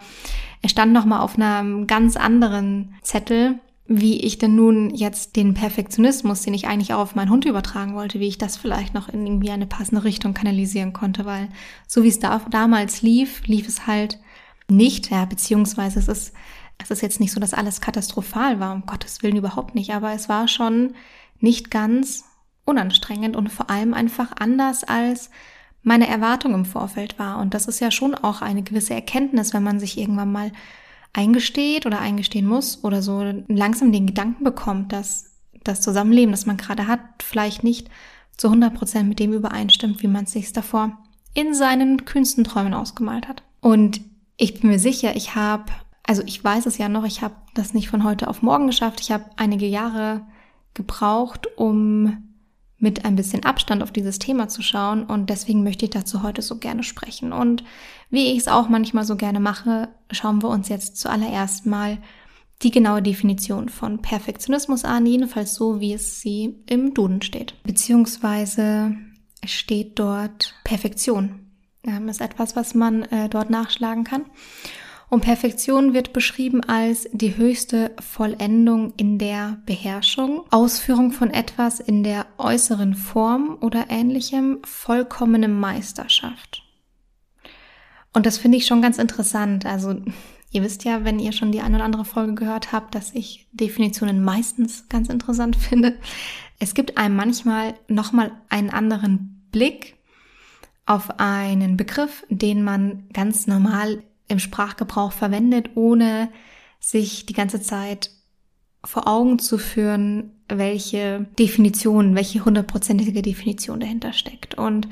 er 0.62 0.68
stand 0.68 0.92
nochmal 0.92 1.20
auf 1.20 1.38
einem 1.38 1.86
ganz 1.86 2.16
anderen 2.16 2.94
Zettel, 3.02 3.60
wie 3.92 4.20
ich 4.20 4.38
denn 4.38 4.54
nun 4.54 4.94
jetzt 4.94 5.34
den 5.34 5.52
Perfektionismus, 5.52 6.42
den 6.42 6.54
ich 6.54 6.68
eigentlich 6.68 6.94
auch 6.94 7.00
auf 7.00 7.16
meinen 7.16 7.28
Hund 7.28 7.44
übertragen 7.44 7.96
wollte, 7.96 8.20
wie 8.20 8.28
ich 8.28 8.38
das 8.38 8.56
vielleicht 8.56 8.94
noch 8.94 9.08
in 9.08 9.26
irgendwie 9.26 9.50
eine 9.50 9.66
passende 9.66 10.04
Richtung 10.04 10.32
kanalisieren 10.32 10.92
konnte, 10.92 11.24
weil 11.24 11.48
so 11.88 12.04
wie 12.04 12.08
es 12.08 12.20
da, 12.20 12.40
damals 12.50 13.02
lief, 13.02 13.44
lief 13.48 13.66
es 13.66 13.88
halt 13.88 14.20
nicht, 14.68 15.10
ja, 15.10 15.24
beziehungsweise 15.24 15.98
es 15.98 16.06
ist, 16.06 16.32
es 16.78 16.92
ist 16.92 17.02
jetzt 17.02 17.18
nicht 17.18 17.32
so, 17.32 17.40
dass 17.40 17.52
alles 17.52 17.80
katastrophal 17.80 18.60
war, 18.60 18.72
um 18.74 18.86
Gottes 18.86 19.24
Willen 19.24 19.36
überhaupt 19.36 19.74
nicht, 19.74 19.92
aber 19.92 20.12
es 20.12 20.28
war 20.28 20.46
schon 20.46 20.94
nicht 21.40 21.72
ganz 21.72 22.22
unanstrengend 22.64 23.34
und 23.34 23.50
vor 23.50 23.70
allem 23.70 23.92
einfach 23.92 24.30
anders 24.38 24.84
als 24.84 25.30
meine 25.82 26.06
Erwartung 26.06 26.54
im 26.54 26.64
Vorfeld 26.64 27.18
war. 27.18 27.40
Und 27.40 27.54
das 27.54 27.66
ist 27.66 27.80
ja 27.80 27.90
schon 27.90 28.14
auch 28.14 28.40
eine 28.40 28.62
gewisse 28.62 28.94
Erkenntnis, 28.94 29.52
wenn 29.52 29.64
man 29.64 29.80
sich 29.80 29.98
irgendwann 29.98 30.30
mal 30.30 30.52
eingesteht 31.12 31.86
oder 31.86 32.00
eingestehen 32.00 32.46
muss 32.46 32.84
oder 32.84 33.02
so 33.02 33.22
langsam 33.48 33.92
den 33.92 34.06
Gedanken 34.06 34.44
bekommt, 34.44 34.92
dass 34.92 35.36
das 35.64 35.80
Zusammenleben, 35.80 36.30
das 36.30 36.46
man 36.46 36.56
gerade 36.56 36.86
hat, 36.86 37.00
vielleicht 37.22 37.64
nicht 37.64 37.88
zu 38.36 38.48
100 38.48 38.74
Prozent 38.74 39.08
mit 39.08 39.18
dem 39.18 39.32
übereinstimmt, 39.32 40.02
wie 40.02 40.08
man 40.08 40.24
es 40.24 40.32
sich 40.32 40.52
davor 40.52 40.98
in 41.34 41.54
seinen 41.54 42.04
kühnsten 42.04 42.44
Träumen 42.44 42.74
ausgemalt 42.74 43.28
hat. 43.28 43.42
Und 43.60 44.00
ich 44.36 44.60
bin 44.60 44.70
mir 44.70 44.78
sicher, 44.78 45.14
ich 45.14 45.34
habe, 45.34 45.66
also 46.04 46.22
ich 46.24 46.42
weiß 46.42 46.66
es 46.66 46.78
ja 46.78 46.88
noch, 46.88 47.04
ich 47.04 47.22
habe 47.22 47.34
das 47.54 47.74
nicht 47.74 47.88
von 47.88 48.04
heute 48.04 48.28
auf 48.28 48.42
morgen 48.42 48.66
geschafft. 48.66 49.00
Ich 49.00 49.12
habe 49.12 49.26
einige 49.36 49.66
Jahre 49.66 50.26
gebraucht, 50.74 51.48
um 51.56 52.29
mit 52.80 53.04
ein 53.04 53.14
bisschen 53.14 53.44
Abstand 53.44 53.82
auf 53.82 53.92
dieses 53.92 54.18
Thema 54.18 54.48
zu 54.48 54.62
schauen 54.62 55.04
und 55.04 55.30
deswegen 55.30 55.62
möchte 55.62 55.84
ich 55.84 55.90
dazu 55.90 56.22
heute 56.22 56.42
so 56.42 56.56
gerne 56.56 56.82
sprechen. 56.82 57.32
Und 57.32 57.62
wie 58.10 58.32
ich 58.32 58.38
es 58.38 58.48
auch 58.48 58.68
manchmal 58.68 59.04
so 59.04 59.16
gerne 59.16 59.38
mache, 59.38 59.88
schauen 60.10 60.42
wir 60.42 60.48
uns 60.48 60.68
jetzt 60.68 60.96
zuallererst 60.96 61.66
mal 61.66 61.98
die 62.62 62.70
genaue 62.70 63.02
Definition 63.02 63.68
von 63.68 64.02
Perfektionismus 64.02 64.84
an, 64.84 65.06
jedenfalls 65.06 65.54
so, 65.54 65.80
wie 65.80 65.92
es 65.92 66.20
sie 66.20 66.56
im 66.66 66.94
Duden 66.94 67.22
steht. 67.22 67.54
Beziehungsweise 67.62 68.96
steht 69.44 69.98
dort 69.98 70.54
Perfektion. 70.64 71.46
Das 71.82 71.98
ist 72.16 72.20
etwas, 72.20 72.56
was 72.56 72.74
man 72.74 73.04
äh, 73.04 73.28
dort 73.28 73.48
nachschlagen 73.48 74.04
kann. 74.04 74.26
Und 75.10 75.22
Perfektion 75.22 75.92
wird 75.92 76.12
beschrieben 76.12 76.62
als 76.62 77.08
die 77.12 77.36
höchste 77.36 77.90
Vollendung 77.98 78.94
in 78.96 79.18
der 79.18 79.60
Beherrschung, 79.66 80.44
Ausführung 80.50 81.10
von 81.10 81.30
etwas 81.30 81.80
in 81.80 82.04
der 82.04 82.26
äußeren 82.38 82.94
Form 82.94 83.58
oder 83.60 83.86
ähnlichem, 83.88 84.60
vollkommene 84.62 85.48
Meisterschaft. 85.48 86.62
Und 88.12 88.24
das 88.24 88.38
finde 88.38 88.58
ich 88.58 88.66
schon 88.66 88.82
ganz 88.82 88.98
interessant. 88.98 89.66
Also 89.66 90.00
ihr 90.52 90.62
wisst 90.62 90.84
ja, 90.84 91.04
wenn 91.04 91.18
ihr 91.18 91.32
schon 91.32 91.50
die 91.50 91.60
eine 91.60 91.76
oder 91.76 91.84
andere 91.84 92.04
Folge 92.04 92.34
gehört 92.34 92.70
habt, 92.70 92.94
dass 92.94 93.12
ich 93.12 93.48
Definitionen 93.50 94.22
meistens 94.22 94.88
ganz 94.88 95.08
interessant 95.08 95.56
finde. 95.68 95.98
Es 96.60 96.72
gibt 96.72 96.98
einem 96.98 97.16
manchmal 97.16 97.74
nochmal 97.88 98.30
einen 98.48 98.70
anderen 98.70 99.48
Blick 99.50 99.96
auf 100.86 101.18
einen 101.18 101.76
Begriff, 101.76 102.24
den 102.28 102.62
man 102.62 103.08
ganz 103.12 103.48
normal 103.48 104.04
im 104.30 104.38
Sprachgebrauch 104.38 105.12
verwendet, 105.12 105.70
ohne 105.74 106.30
sich 106.78 107.26
die 107.26 107.34
ganze 107.34 107.60
Zeit 107.60 108.10
vor 108.84 109.06
Augen 109.06 109.38
zu 109.38 109.58
führen, 109.58 110.32
welche 110.48 111.26
Definition, 111.38 112.14
welche 112.14 112.44
hundertprozentige 112.44 113.22
Definition 113.22 113.80
dahinter 113.80 114.12
steckt. 114.12 114.54
Und 114.56 114.88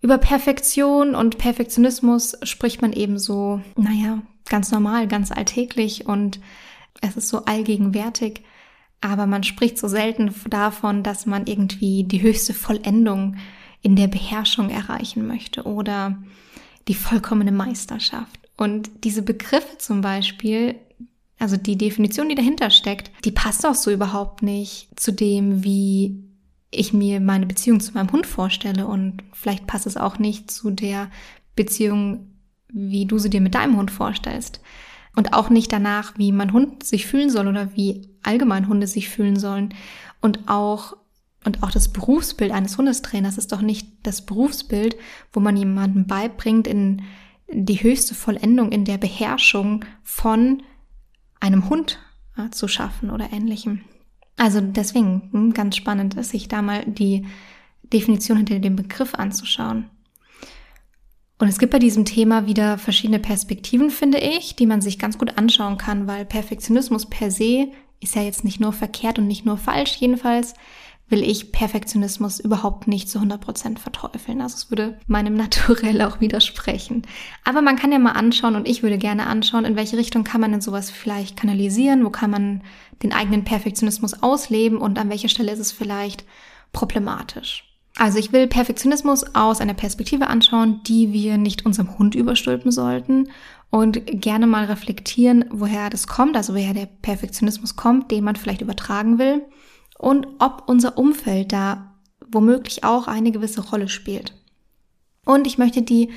über 0.00 0.18
Perfektion 0.18 1.14
und 1.14 1.38
Perfektionismus 1.38 2.36
spricht 2.42 2.82
man 2.82 2.92
eben 2.92 3.18
so, 3.18 3.60
naja, 3.76 4.22
ganz 4.48 4.72
normal, 4.72 5.06
ganz 5.06 5.30
alltäglich 5.30 6.06
und 6.06 6.40
es 7.00 7.16
ist 7.16 7.28
so 7.28 7.44
allgegenwärtig. 7.44 8.42
Aber 9.00 9.26
man 9.26 9.42
spricht 9.42 9.78
so 9.78 9.88
selten 9.88 10.34
davon, 10.48 11.02
dass 11.02 11.26
man 11.26 11.46
irgendwie 11.46 12.04
die 12.04 12.22
höchste 12.22 12.54
Vollendung 12.54 13.36
in 13.82 13.96
der 13.96 14.06
Beherrschung 14.06 14.70
erreichen 14.70 15.26
möchte 15.26 15.64
oder 15.64 16.18
die 16.88 16.94
vollkommene 16.94 17.52
Meisterschaft. 17.52 18.41
Und 18.56 18.90
diese 19.04 19.22
Begriffe 19.22 19.78
zum 19.78 20.00
Beispiel, 20.00 20.76
also 21.38 21.56
die 21.56 21.76
Definition, 21.76 22.28
die 22.28 22.34
dahinter 22.34 22.70
steckt, 22.70 23.10
die 23.24 23.32
passt 23.32 23.66
auch 23.66 23.74
so 23.74 23.90
überhaupt 23.90 24.42
nicht 24.42 24.88
zu 24.98 25.12
dem, 25.12 25.64
wie 25.64 26.22
ich 26.70 26.92
mir 26.92 27.20
meine 27.20 27.46
Beziehung 27.46 27.80
zu 27.80 27.92
meinem 27.92 28.12
Hund 28.12 28.26
vorstelle. 28.26 28.86
Und 28.86 29.22
vielleicht 29.32 29.66
passt 29.66 29.86
es 29.86 29.96
auch 29.96 30.18
nicht 30.18 30.50
zu 30.50 30.70
der 30.70 31.10
Beziehung, 31.54 32.28
wie 32.68 33.06
du 33.06 33.18
sie 33.18 33.30
dir 33.30 33.40
mit 33.40 33.54
deinem 33.54 33.76
Hund 33.76 33.90
vorstellst. 33.90 34.60
Und 35.14 35.34
auch 35.34 35.50
nicht 35.50 35.70
danach, 35.72 36.16
wie 36.16 36.32
mein 36.32 36.52
Hund 36.52 36.84
sich 36.84 37.06
fühlen 37.06 37.28
soll 37.28 37.46
oder 37.46 37.76
wie 37.76 38.08
allgemein 38.22 38.68
Hunde 38.68 38.86
sich 38.86 39.10
fühlen 39.10 39.38
sollen. 39.38 39.74
Und 40.22 40.48
auch, 40.48 40.96
und 41.44 41.62
auch 41.62 41.70
das 41.70 41.92
Berufsbild 41.92 42.50
eines 42.50 42.78
Hundestrainers 42.78 43.36
ist 43.36 43.52
doch 43.52 43.60
nicht 43.60 43.88
das 44.04 44.24
Berufsbild, 44.24 44.96
wo 45.32 45.40
man 45.40 45.56
jemandem 45.56 46.06
beibringt, 46.06 46.66
in 46.66 47.02
die 47.52 47.82
höchste 47.82 48.14
Vollendung 48.14 48.72
in 48.72 48.84
der 48.84 48.98
Beherrschung 48.98 49.84
von 50.02 50.62
einem 51.40 51.68
Hund 51.68 51.98
äh, 52.36 52.50
zu 52.50 52.68
schaffen 52.68 53.10
oder 53.10 53.32
ähnlichem. 53.32 53.82
Also 54.36 54.60
deswegen 54.60 55.28
hm, 55.32 55.52
ganz 55.52 55.76
spannend 55.76 56.22
sich 56.24 56.48
da 56.48 56.62
mal 56.62 56.84
die 56.86 57.26
Definition 57.92 58.38
hinter 58.38 58.58
dem 58.58 58.76
Begriff 58.76 59.14
anzuschauen. 59.14 59.90
Und 61.38 61.48
es 61.48 61.58
gibt 61.58 61.72
bei 61.72 61.80
diesem 61.80 62.04
Thema 62.04 62.46
wieder 62.46 62.78
verschiedene 62.78 63.18
Perspektiven, 63.18 63.90
finde 63.90 64.18
ich, 64.18 64.54
die 64.54 64.66
man 64.66 64.80
sich 64.80 64.98
ganz 64.98 65.18
gut 65.18 65.38
anschauen 65.38 65.76
kann, 65.76 66.06
weil 66.06 66.24
Perfektionismus 66.24 67.06
per 67.06 67.30
se 67.32 67.68
ist 68.00 68.14
ja 68.14 68.22
jetzt 68.22 68.44
nicht 68.44 68.60
nur 68.60 68.72
verkehrt 68.72 69.18
und 69.18 69.26
nicht 69.26 69.44
nur 69.44 69.58
falsch. 69.58 69.96
Jedenfalls 69.96 70.54
will 71.08 71.22
ich 71.22 71.52
Perfektionismus 71.52 72.40
überhaupt 72.40 72.88
nicht 72.88 73.08
zu 73.08 73.18
100% 73.18 73.78
verteufeln. 73.78 74.40
Also 74.40 74.56
es 74.56 74.70
würde 74.70 74.98
meinem 75.06 75.34
Naturell 75.42 76.00
auch 76.02 76.20
widersprechen. 76.20 77.02
Aber 77.44 77.62
man 77.62 77.76
kann 77.76 77.92
ja 77.92 77.98
mal 77.98 78.12
anschauen 78.12 78.56
und 78.56 78.66
ich 78.66 78.82
würde 78.82 78.98
gerne 78.98 79.26
anschauen, 79.26 79.64
in 79.64 79.76
welche 79.76 79.98
Richtung 79.98 80.24
kann 80.24 80.40
man 80.40 80.52
denn 80.52 80.60
sowas 80.60 80.90
vielleicht 80.90 81.36
kanalisieren, 81.36 82.04
wo 82.04 82.10
kann 82.10 82.30
man 82.30 82.62
den 83.02 83.12
eigenen 83.12 83.44
Perfektionismus 83.44 84.22
ausleben 84.22 84.78
und 84.78 84.98
an 84.98 85.10
welcher 85.10 85.28
Stelle 85.28 85.52
ist 85.52 85.58
es 85.58 85.72
vielleicht 85.72 86.24
problematisch. 86.72 87.64
Also 87.98 88.18
ich 88.18 88.32
will 88.32 88.46
Perfektionismus 88.46 89.34
aus 89.34 89.60
einer 89.60 89.74
Perspektive 89.74 90.28
anschauen, 90.28 90.80
die 90.84 91.12
wir 91.12 91.36
nicht 91.36 91.66
unserem 91.66 91.98
Hund 91.98 92.14
überstülpen 92.14 92.70
sollten 92.72 93.28
und 93.68 94.00
gerne 94.06 94.46
mal 94.46 94.64
reflektieren, 94.64 95.44
woher 95.50 95.90
das 95.90 96.06
kommt, 96.06 96.36
also 96.36 96.54
woher 96.54 96.72
der 96.72 96.86
Perfektionismus 96.86 97.76
kommt, 97.76 98.10
den 98.10 98.24
man 98.24 98.36
vielleicht 98.36 98.62
übertragen 98.62 99.18
will 99.18 99.42
und 100.02 100.26
ob 100.40 100.64
unser 100.66 100.98
Umfeld 100.98 101.52
da 101.52 101.94
womöglich 102.26 102.82
auch 102.82 103.06
eine 103.06 103.30
gewisse 103.30 103.60
Rolle 103.60 103.88
spielt. 103.88 104.34
Und 105.24 105.46
ich 105.46 105.58
möchte 105.58 105.82
die 105.82 106.10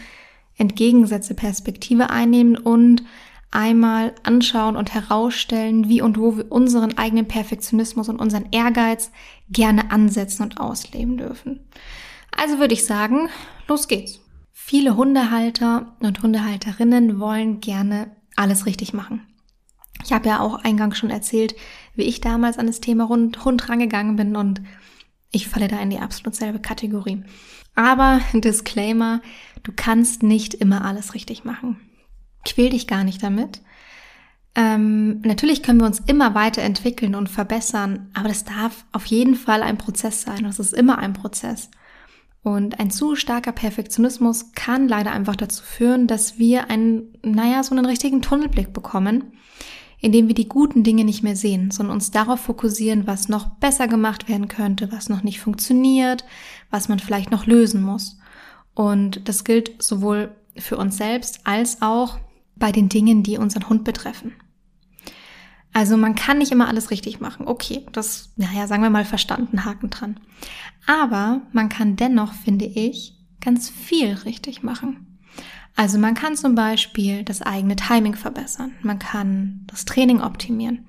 entgegengesetzte 0.57 1.35
Perspektive 1.35 2.09
einnehmen 2.09 2.57
und 2.57 3.03
einmal 3.51 4.13
anschauen 4.23 4.75
und 4.75 4.93
herausstellen, 4.93 5.87
wie 5.87 6.01
und 6.01 6.17
wo 6.17 6.37
wir 6.37 6.51
unseren 6.51 6.97
eigenen 6.97 7.27
Perfektionismus 7.27 8.09
und 8.09 8.19
unseren 8.19 8.47
Ehrgeiz 8.51 9.11
gerne 9.49 9.91
ansetzen 9.91 10.43
und 10.43 10.59
ausleben 10.59 11.17
dürfen. 11.17 11.59
Also 12.35 12.57
würde 12.57 12.73
ich 12.73 12.85
sagen, 12.85 13.29
los 13.67 13.87
geht's. 13.87 14.19
Viele 14.51 14.97
Hundehalter 14.97 15.95
und 15.99 16.23
Hundehalterinnen 16.23 17.19
wollen 17.19 17.59
gerne 17.59 18.15
alles 18.35 18.65
richtig 18.65 18.93
machen. 18.93 19.21
Ich 20.03 20.13
habe 20.13 20.27
ja 20.27 20.39
auch 20.39 20.63
eingangs 20.63 20.97
schon 20.97 21.09
erzählt, 21.09 21.55
wie 21.95 22.03
ich 22.03 22.21
damals 22.21 22.57
an 22.57 22.67
das 22.67 22.81
Thema 22.81 23.07
Hund, 23.07 23.43
Hund 23.45 23.69
rangegangen 23.69 24.15
bin 24.15 24.35
und 24.35 24.61
ich 25.31 25.47
falle 25.47 25.67
da 25.67 25.79
in 25.79 25.89
die 25.89 25.99
absolut 25.99 26.35
selbe 26.35 26.59
Kategorie. 26.59 27.23
Aber 27.75 28.21
Disclaimer, 28.33 29.21
du 29.63 29.71
kannst 29.75 30.23
nicht 30.23 30.53
immer 30.53 30.85
alles 30.85 31.13
richtig 31.13 31.43
machen. 31.43 31.79
Quäl 32.45 32.69
dich 32.69 32.87
gar 32.87 33.03
nicht 33.03 33.23
damit. 33.23 33.61
Ähm, 34.57 35.19
natürlich 35.21 35.63
können 35.63 35.79
wir 35.79 35.85
uns 35.85 35.99
immer 35.99 36.33
weiterentwickeln 36.33 37.15
und 37.15 37.27
verbessern, 37.27 38.09
aber 38.13 38.29
das 38.29 38.45
darf 38.45 38.85
auf 38.93 39.05
jeden 39.07 39.35
Fall 39.35 39.61
ein 39.61 39.77
Prozess 39.77 40.21
sein. 40.21 40.43
Das 40.43 40.59
ist 40.59 40.73
immer 40.73 40.97
ein 40.99 41.13
Prozess. 41.13 41.69
Und 42.41 42.79
ein 42.79 42.91
zu 42.91 43.15
starker 43.15 43.51
Perfektionismus 43.51 44.53
kann 44.53 44.87
leider 44.87 45.11
einfach 45.11 45.35
dazu 45.35 45.63
führen, 45.63 46.07
dass 46.07 46.37
wir 46.37 46.69
einen, 46.69 47.17
naja, 47.23 47.63
so 47.63 47.75
einen 47.75 47.87
richtigen 47.87 48.21
Tunnelblick 48.21 48.71
bekommen 48.71 49.33
indem 50.05 50.27
wir 50.27 50.35
die 50.35 50.47
guten 50.47 50.83
Dinge 50.83 51.03
nicht 51.03 51.23
mehr 51.23 51.35
sehen, 51.35 51.71
sondern 51.71 51.95
uns 51.95 52.11
darauf 52.11 52.39
fokussieren, 52.39 53.07
was 53.07 53.27
noch 53.27 53.49
besser 53.55 53.87
gemacht 53.87 54.29
werden 54.29 54.47
könnte, 54.47 54.91
was 54.91 55.09
noch 55.09 55.23
nicht 55.23 55.39
funktioniert, 55.39 56.25
was 56.69 56.89
man 56.89 56.99
vielleicht 56.99 57.31
noch 57.31 57.47
lösen 57.47 57.81
muss. 57.81 58.19
Und 58.75 59.27
das 59.27 59.43
gilt 59.43 59.81
sowohl 59.81 60.35
für 60.57 60.77
uns 60.77 60.97
selbst 60.97 61.39
als 61.43 61.81
auch 61.81 62.19
bei 62.55 62.71
den 62.71 62.87
Dingen, 62.87 63.23
die 63.23 63.39
unseren 63.39 63.67
Hund 63.67 63.83
betreffen. 63.83 64.33
Also 65.73 65.97
man 65.97 66.13
kann 66.13 66.37
nicht 66.37 66.51
immer 66.51 66.67
alles 66.67 66.91
richtig 66.91 67.19
machen. 67.19 67.47
Okay, 67.47 67.83
das, 67.91 68.31
naja, 68.35 68.67
sagen 68.67 68.83
wir 68.83 68.91
mal 68.91 69.05
verstanden, 69.05 69.65
Haken 69.65 69.89
dran. 69.89 70.19
Aber 70.85 71.41
man 71.51 71.67
kann 71.67 71.95
dennoch, 71.95 72.33
finde 72.33 72.65
ich, 72.65 73.17
ganz 73.41 73.71
viel 73.71 74.13
richtig 74.13 74.61
machen. 74.61 75.14
Also 75.75 75.99
man 75.99 76.13
kann 76.13 76.37
zum 76.37 76.55
Beispiel 76.55 77.23
das 77.23 77.41
eigene 77.41 77.75
Timing 77.75 78.15
verbessern. 78.15 78.71
Man 78.81 78.99
kann 78.99 79.65
das 79.67 79.85
Training 79.85 80.21
optimieren. 80.21 80.87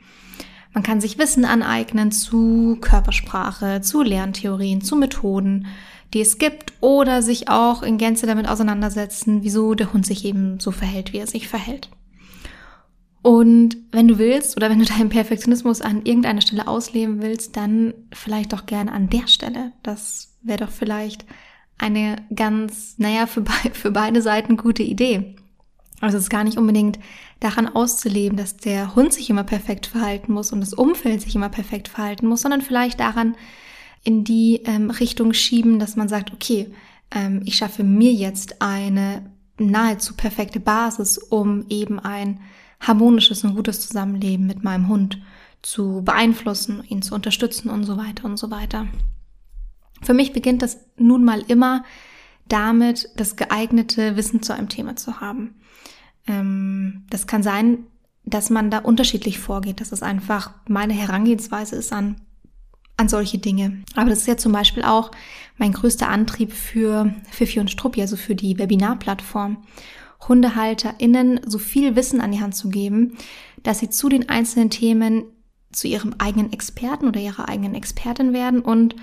Man 0.72 0.82
kann 0.82 1.00
sich 1.00 1.18
Wissen 1.18 1.44
aneignen 1.44 2.12
zu 2.12 2.76
Körpersprache, 2.80 3.80
zu 3.80 4.02
Lerntheorien, 4.02 4.82
zu 4.82 4.94
Methoden, 4.94 5.66
die 6.12 6.20
es 6.20 6.38
gibt 6.38 6.74
oder 6.80 7.22
sich 7.22 7.48
auch 7.48 7.82
in 7.82 7.98
Gänze 7.98 8.26
damit 8.26 8.46
auseinandersetzen, 8.46 9.42
wieso 9.42 9.74
der 9.74 9.92
Hund 9.92 10.06
sich 10.06 10.24
eben 10.24 10.60
so 10.60 10.70
verhält, 10.70 11.12
wie 11.12 11.18
er 11.18 11.26
sich 11.26 11.48
verhält. 11.48 11.88
Und 13.22 13.76
wenn 13.90 14.06
du 14.06 14.18
willst 14.18 14.56
oder 14.56 14.70
wenn 14.70 14.78
du 14.78 14.84
deinen 14.98 15.08
Perfektionismus 15.08 15.80
an 15.80 16.04
irgendeiner 16.04 16.42
Stelle 16.42 16.68
ausleben 16.68 17.22
willst, 17.22 17.56
dann 17.56 17.94
vielleicht 18.12 18.52
doch 18.52 18.66
gerne 18.66 18.92
an 18.92 19.08
der 19.08 19.26
Stelle. 19.26 19.72
Das 19.82 20.36
wäre 20.42 20.64
doch 20.64 20.70
vielleicht 20.70 21.24
eine 21.78 22.16
ganz, 22.34 22.94
naja, 22.98 23.26
für, 23.26 23.42
be 23.42 23.52
für 23.72 23.90
beide 23.90 24.22
Seiten 24.22 24.56
gute 24.56 24.82
Idee. 24.82 25.36
Also 26.00 26.18
es 26.18 26.24
ist 26.24 26.30
gar 26.30 26.44
nicht 26.44 26.58
unbedingt 26.58 26.98
daran 27.40 27.68
auszuleben, 27.68 28.36
dass 28.36 28.56
der 28.56 28.94
Hund 28.94 29.12
sich 29.12 29.30
immer 29.30 29.44
perfekt 29.44 29.86
verhalten 29.86 30.32
muss 30.32 30.52
und 30.52 30.60
das 30.60 30.74
Umfeld 30.74 31.22
sich 31.22 31.34
immer 31.34 31.48
perfekt 31.48 31.88
verhalten 31.88 32.26
muss, 32.26 32.42
sondern 32.42 32.60
vielleicht 32.60 33.00
daran 33.00 33.34
in 34.04 34.22
die 34.24 34.62
ähm, 34.64 34.90
Richtung 34.90 35.32
schieben, 35.32 35.78
dass 35.78 35.96
man 35.96 36.08
sagt, 36.08 36.32
okay, 36.32 36.70
ähm, 37.10 37.42
ich 37.44 37.56
schaffe 37.56 37.82
mir 37.82 38.12
jetzt 38.12 38.60
eine 38.62 39.30
nahezu 39.58 40.14
perfekte 40.14 40.60
Basis, 40.60 41.18
um 41.18 41.64
eben 41.70 41.98
ein 41.98 42.40
harmonisches 42.80 43.42
und 43.44 43.54
gutes 43.54 43.80
Zusammenleben 43.80 44.46
mit 44.46 44.62
meinem 44.62 44.88
Hund 44.88 45.20
zu 45.62 46.02
beeinflussen, 46.04 46.84
ihn 46.88 47.02
zu 47.02 47.14
unterstützen 47.14 47.70
und 47.70 47.84
so 47.84 47.96
weiter 47.96 48.26
und 48.26 48.36
so 48.36 48.50
weiter. 48.50 48.86
Für 50.02 50.14
mich 50.14 50.32
beginnt 50.32 50.62
das 50.62 50.78
nun 50.96 51.24
mal 51.24 51.42
immer 51.46 51.84
damit, 52.48 53.08
das 53.16 53.36
geeignete 53.36 54.16
Wissen 54.16 54.42
zu 54.42 54.54
einem 54.54 54.68
Thema 54.68 54.96
zu 54.96 55.20
haben. 55.20 55.54
Ähm, 56.26 57.04
das 57.10 57.26
kann 57.26 57.42
sein, 57.42 57.86
dass 58.24 58.50
man 58.50 58.70
da 58.70 58.78
unterschiedlich 58.78 59.38
vorgeht, 59.38 59.80
dass 59.80 59.92
es 59.92 60.02
einfach 60.02 60.52
meine 60.68 60.92
Herangehensweise 60.92 61.76
ist 61.76 61.92
an, 61.92 62.16
an 62.96 63.08
solche 63.08 63.38
Dinge. 63.38 63.82
Aber 63.94 64.10
das 64.10 64.20
ist 64.20 64.28
ja 64.28 64.36
zum 64.36 64.52
Beispiel 64.52 64.82
auch 64.82 65.10
mein 65.58 65.72
größter 65.72 66.08
Antrieb 66.08 66.52
für 66.52 67.14
Fifi 67.30 67.60
und 67.60 67.70
Struppi, 67.70 68.00
also 68.00 68.16
für 68.16 68.34
die 68.34 68.58
Webinarplattform. 68.58 69.58
HundehalterInnen 70.28 71.40
so 71.46 71.58
viel 71.58 71.94
Wissen 71.94 72.20
an 72.20 72.32
die 72.32 72.40
Hand 72.40 72.56
zu 72.56 72.68
geben, 72.68 73.16
dass 73.62 73.78
sie 73.78 73.90
zu 73.90 74.08
den 74.08 74.28
einzelnen 74.28 74.70
Themen 74.70 75.24
zu 75.72 75.88
ihrem 75.88 76.14
eigenen 76.18 76.52
Experten 76.52 77.06
oder 77.06 77.20
ihrer 77.20 77.48
eigenen 77.48 77.74
Expertin 77.74 78.32
werden 78.32 78.60
und 78.60 78.96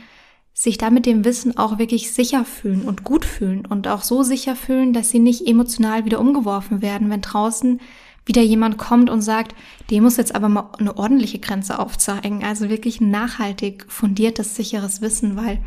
sich 0.53 0.77
damit 0.77 1.05
dem 1.05 1.25
Wissen 1.25 1.57
auch 1.57 1.79
wirklich 1.79 2.13
sicher 2.13 2.45
fühlen 2.45 2.83
und 2.83 3.03
gut 3.03 3.25
fühlen 3.25 3.65
und 3.65 3.87
auch 3.87 4.03
so 4.03 4.23
sicher 4.23 4.55
fühlen, 4.55 4.93
dass 4.93 5.09
sie 5.09 5.19
nicht 5.19 5.47
emotional 5.47 6.05
wieder 6.05 6.19
umgeworfen 6.19 6.81
werden, 6.81 7.09
wenn 7.09 7.21
draußen 7.21 7.81
wieder 8.25 8.41
jemand 8.41 8.77
kommt 8.77 9.09
und 9.09 9.21
sagt, 9.21 9.55
dem 9.89 10.03
muss 10.03 10.17
jetzt 10.17 10.33
aber 10.33 10.49
mal 10.49 10.71
eine 10.77 10.95
ordentliche 10.95 11.39
Grenze 11.39 11.79
aufzeigen. 11.79 12.43
Also 12.43 12.69
wirklich 12.69 13.01
nachhaltig 13.01 13.85
fundiertes, 13.89 14.55
sicheres 14.55 15.01
Wissen, 15.01 15.35
weil 15.35 15.61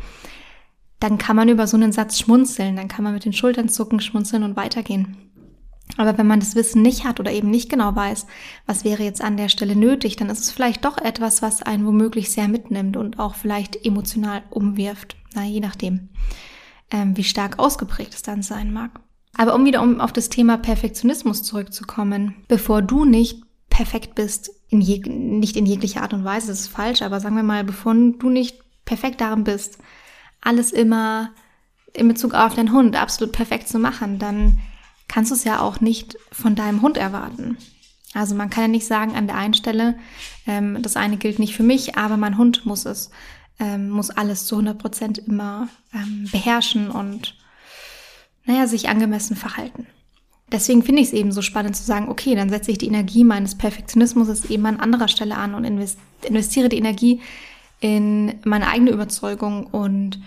dann 0.99 1.17
kann 1.17 1.35
man 1.35 1.49
über 1.49 1.67
so 1.67 1.77
einen 1.77 1.91
Satz 1.91 2.17
schmunzeln, 2.17 2.75
dann 2.75 2.87
kann 2.87 3.03
man 3.03 3.13
mit 3.13 3.25
den 3.25 3.33
Schultern 3.33 3.69
zucken, 3.69 3.99
schmunzeln 3.99 4.43
und 4.43 4.55
weitergehen. 4.55 5.17
Aber 5.97 6.17
wenn 6.17 6.27
man 6.27 6.39
das 6.39 6.55
Wissen 6.55 6.81
nicht 6.81 7.03
hat 7.03 7.19
oder 7.19 7.31
eben 7.31 7.49
nicht 7.49 7.69
genau 7.69 7.95
weiß, 7.95 8.27
was 8.65 8.83
wäre 8.83 9.03
jetzt 9.03 9.21
an 9.21 9.35
der 9.35 9.49
Stelle 9.49 9.75
nötig, 9.75 10.15
dann 10.15 10.29
ist 10.29 10.39
es 10.39 10.51
vielleicht 10.51 10.85
doch 10.85 10.97
etwas, 10.97 11.41
was 11.41 11.63
einen 11.63 11.85
womöglich 11.85 12.31
sehr 12.31 12.47
mitnimmt 12.47 12.95
und 12.95 13.19
auch 13.19 13.35
vielleicht 13.35 13.83
emotional 13.85 14.43
umwirft. 14.49 15.17
Na, 15.33 15.43
je 15.43 15.59
nachdem, 15.59 16.09
ähm, 16.91 17.17
wie 17.17 17.23
stark 17.23 17.59
ausgeprägt 17.59 18.13
es 18.13 18.21
dann 18.21 18.43
sein 18.43 18.71
mag. 18.71 18.99
Aber 19.35 19.55
um 19.55 19.65
wieder 19.65 19.81
um 19.81 19.99
auf 19.99 20.13
das 20.13 20.29
Thema 20.29 20.57
Perfektionismus 20.57 21.43
zurückzukommen, 21.43 22.35
bevor 22.47 22.81
du 22.81 23.05
nicht 23.05 23.43
perfekt 23.69 24.15
bist, 24.15 24.51
in 24.69 24.81
jeg 24.81 25.05
nicht 25.05 25.55
in 25.55 25.65
jeglicher 25.65 26.01
Art 26.01 26.13
und 26.13 26.23
Weise, 26.23 26.47
das 26.47 26.61
ist 26.61 26.67
falsch, 26.67 27.01
aber 27.01 27.19
sagen 27.19 27.35
wir 27.35 27.43
mal, 27.43 27.63
bevor 27.63 27.93
du 27.93 28.29
nicht 28.29 28.59
perfekt 28.85 29.21
darin 29.21 29.43
bist, 29.43 29.77
alles 30.41 30.71
immer 30.71 31.31
in 31.93 32.07
Bezug 32.07 32.33
auf 32.33 32.55
deinen 32.55 32.71
Hund 32.71 32.95
absolut 32.95 33.33
perfekt 33.33 33.67
zu 33.67 33.79
machen, 33.79 34.19
dann 34.19 34.59
kannst 35.07 35.31
du 35.31 35.35
es 35.35 35.43
ja 35.43 35.61
auch 35.61 35.79
nicht 35.81 36.17
von 36.31 36.55
deinem 36.55 36.81
Hund 36.81 36.97
erwarten. 36.97 37.57
Also 38.13 38.35
man 38.35 38.49
kann 38.49 38.63
ja 38.63 38.67
nicht 38.69 38.87
sagen 38.87 39.15
an 39.15 39.27
der 39.27 39.37
einen 39.37 39.53
Stelle, 39.53 39.97
ähm, 40.45 40.81
das 40.81 40.95
eine 40.95 41.17
gilt 41.17 41.39
nicht 41.39 41.55
für 41.55 41.63
mich, 41.63 41.97
aber 41.97 42.17
mein 42.17 42.37
Hund 42.37 42.65
muss 42.65 42.85
es, 42.85 43.11
ähm, 43.59 43.89
muss 43.89 44.09
alles 44.09 44.45
zu 44.45 44.55
100 44.55 44.77
Prozent 44.77 45.17
immer 45.17 45.69
ähm, 45.93 46.27
beherrschen 46.31 46.89
und 46.89 47.35
naja, 48.45 48.65
sich 48.65 48.89
angemessen 48.89 49.35
verhalten. 49.35 49.87
Deswegen 50.51 50.81
finde 50.81 51.01
ich 51.01 51.09
es 51.09 51.13
eben 51.13 51.33
so 51.33 51.41
spannend 51.41 51.75
zu 51.75 51.83
sagen, 51.83 52.07
okay, 52.07 52.33
dann 52.33 52.49
setze 52.49 52.71
ich 52.71 52.77
die 52.77 52.87
Energie 52.87 53.25
meines 53.25 53.55
Perfektionismus 53.55 54.45
eben 54.45 54.65
an 54.65 54.79
anderer 54.79 55.09
Stelle 55.09 55.35
an 55.35 55.53
und 55.53 55.65
investiere 55.65 56.69
die 56.69 56.77
Energie 56.77 57.19
in 57.81 58.35
meine 58.45 58.69
eigene 58.69 58.91
Überzeugung 58.91 59.67
und 59.67 60.21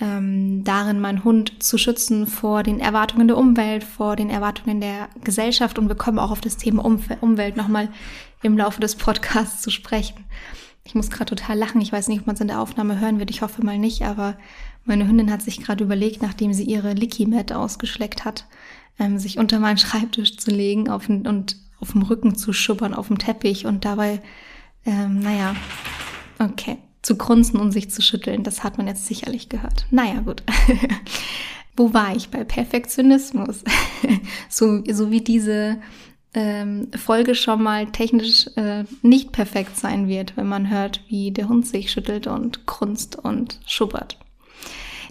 ähm, 0.00 0.62
darin, 0.64 1.00
meinen 1.00 1.24
Hund 1.24 1.62
zu 1.62 1.78
schützen 1.78 2.26
vor 2.26 2.62
den 2.62 2.80
Erwartungen 2.80 3.28
der 3.28 3.38
Umwelt, 3.38 3.82
vor 3.82 4.16
den 4.16 4.30
Erwartungen 4.30 4.80
der 4.80 5.08
Gesellschaft. 5.24 5.78
Und 5.78 5.88
wir 5.88 5.96
kommen 5.96 6.18
auch 6.18 6.30
auf 6.30 6.40
das 6.40 6.56
Thema 6.56 6.84
Umf 6.84 7.08
Umwelt 7.20 7.56
nochmal 7.56 7.88
im 8.42 8.58
Laufe 8.58 8.80
des 8.80 8.96
Podcasts 8.96 9.62
zu 9.62 9.70
sprechen. 9.70 10.24
Ich 10.84 10.94
muss 10.94 11.10
gerade 11.10 11.34
total 11.34 11.58
lachen. 11.58 11.80
Ich 11.80 11.92
weiß 11.92 12.08
nicht, 12.08 12.20
ob 12.20 12.26
man 12.26 12.34
es 12.34 12.40
in 12.40 12.48
der 12.48 12.60
Aufnahme 12.60 13.00
hören 13.00 13.18
wird. 13.18 13.30
Ich 13.30 13.42
hoffe 13.42 13.64
mal 13.64 13.78
nicht, 13.78 14.02
aber 14.02 14.36
meine 14.84 15.08
Hündin 15.08 15.32
hat 15.32 15.42
sich 15.42 15.60
gerade 15.60 15.82
überlegt, 15.82 16.22
nachdem 16.22 16.52
sie 16.52 16.64
ihre 16.64 16.92
Licky-Mat 16.92 17.52
ausgeschleckt 17.52 18.24
hat, 18.24 18.46
ähm, 18.98 19.18
sich 19.18 19.38
unter 19.38 19.58
meinen 19.58 19.78
Schreibtisch 19.78 20.36
zu 20.36 20.50
legen 20.50 20.88
auf, 20.88 21.08
und 21.08 21.56
auf 21.80 21.92
dem 21.92 22.02
Rücken 22.02 22.36
zu 22.36 22.52
schubbern 22.52 22.94
auf 22.94 23.08
dem 23.08 23.18
Teppich 23.18 23.66
und 23.66 23.84
dabei, 23.84 24.22
ähm, 24.84 25.20
naja, 25.20 25.56
okay, 26.38 26.78
zu 27.06 27.16
grunzen 27.16 27.60
und 27.60 27.70
sich 27.70 27.88
zu 27.88 28.02
schütteln. 28.02 28.42
Das 28.42 28.64
hat 28.64 28.78
man 28.78 28.88
jetzt 28.88 29.06
sicherlich 29.06 29.48
gehört. 29.48 29.86
Naja, 29.92 30.20
gut. 30.20 30.42
Wo 31.76 31.94
war 31.94 32.16
ich 32.16 32.30
bei 32.30 32.42
Perfektionismus? 32.42 33.62
so, 34.48 34.82
so 34.90 35.12
wie 35.12 35.20
diese 35.20 35.78
ähm, 36.34 36.88
Folge 36.96 37.36
schon 37.36 37.62
mal 37.62 37.86
technisch 37.86 38.48
äh, 38.56 38.82
nicht 39.02 39.30
perfekt 39.30 39.76
sein 39.76 40.08
wird, 40.08 40.36
wenn 40.36 40.48
man 40.48 40.68
hört, 40.68 41.00
wie 41.06 41.30
der 41.30 41.48
Hund 41.48 41.64
sich 41.68 41.92
schüttelt 41.92 42.26
und 42.26 42.66
grunzt 42.66 43.14
und 43.14 43.60
schubbert. 43.66 44.18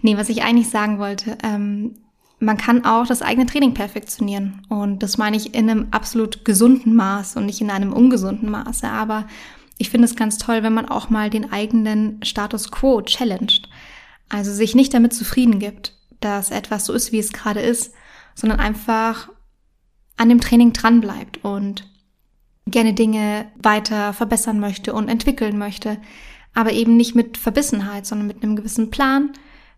Nee, 0.01 0.17
was 0.17 0.27
ich 0.27 0.43
eigentlich 0.43 0.69
sagen 0.69 0.99
wollte, 0.99 1.37
ähm, 1.43 1.95
man 2.39 2.57
kann 2.57 2.83
auch 2.83 3.07
das 3.07 3.21
eigene 3.21 3.45
Training 3.45 3.73
perfektionieren. 3.73 4.63
Und 4.67 5.01
das 5.01 5.17
meine 5.17 5.37
ich 5.37 5.55
in 5.55 5.69
einem 5.69 5.87
absolut 5.91 6.43
gesunden 6.43 6.93
Maß 6.93 7.37
und 7.37 7.45
nicht 7.45 7.61
in 7.61 7.69
einem 7.71 7.93
ungesunden 7.93 8.51
Maße. 8.51 8.89
Aber 8.89 9.25
ich 9.77 9.89
finde 9.89 10.05
es 10.05 10.15
ganz 10.15 10.37
toll, 10.37 10.63
wenn 10.63 10.73
man 10.73 10.87
auch 10.87 11.09
mal 11.09 11.29
den 11.29 11.51
eigenen 11.51 12.23
Status 12.23 12.71
quo 12.71 13.01
challenged. 13.01 13.67
Also 14.29 14.51
sich 14.51 14.75
nicht 14.75 14.93
damit 14.93 15.13
zufrieden 15.13 15.59
gibt, 15.59 15.93
dass 16.21 16.51
etwas 16.51 16.85
so 16.85 16.93
ist, 16.93 17.11
wie 17.11 17.19
es 17.19 17.33
gerade 17.33 17.59
ist, 17.59 17.93
sondern 18.33 18.59
einfach 18.59 19.29
an 20.17 20.29
dem 20.29 20.41
Training 20.41 20.73
dranbleibt 20.73 21.43
und 21.43 21.89
gerne 22.65 22.93
Dinge 22.93 23.51
weiter 23.61 24.13
verbessern 24.13 24.59
möchte 24.59 24.93
und 24.93 25.09
entwickeln 25.09 25.57
möchte. 25.57 25.97
Aber 26.53 26.71
eben 26.71 26.95
nicht 26.95 27.15
mit 27.15 27.37
Verbissenheit, 27.37 28.05
sondern 28.05 28.27
mit 28.27 28.41
einem 28.41 28.55
gewissen 28.55 28.89
Plan, 28.89 29.33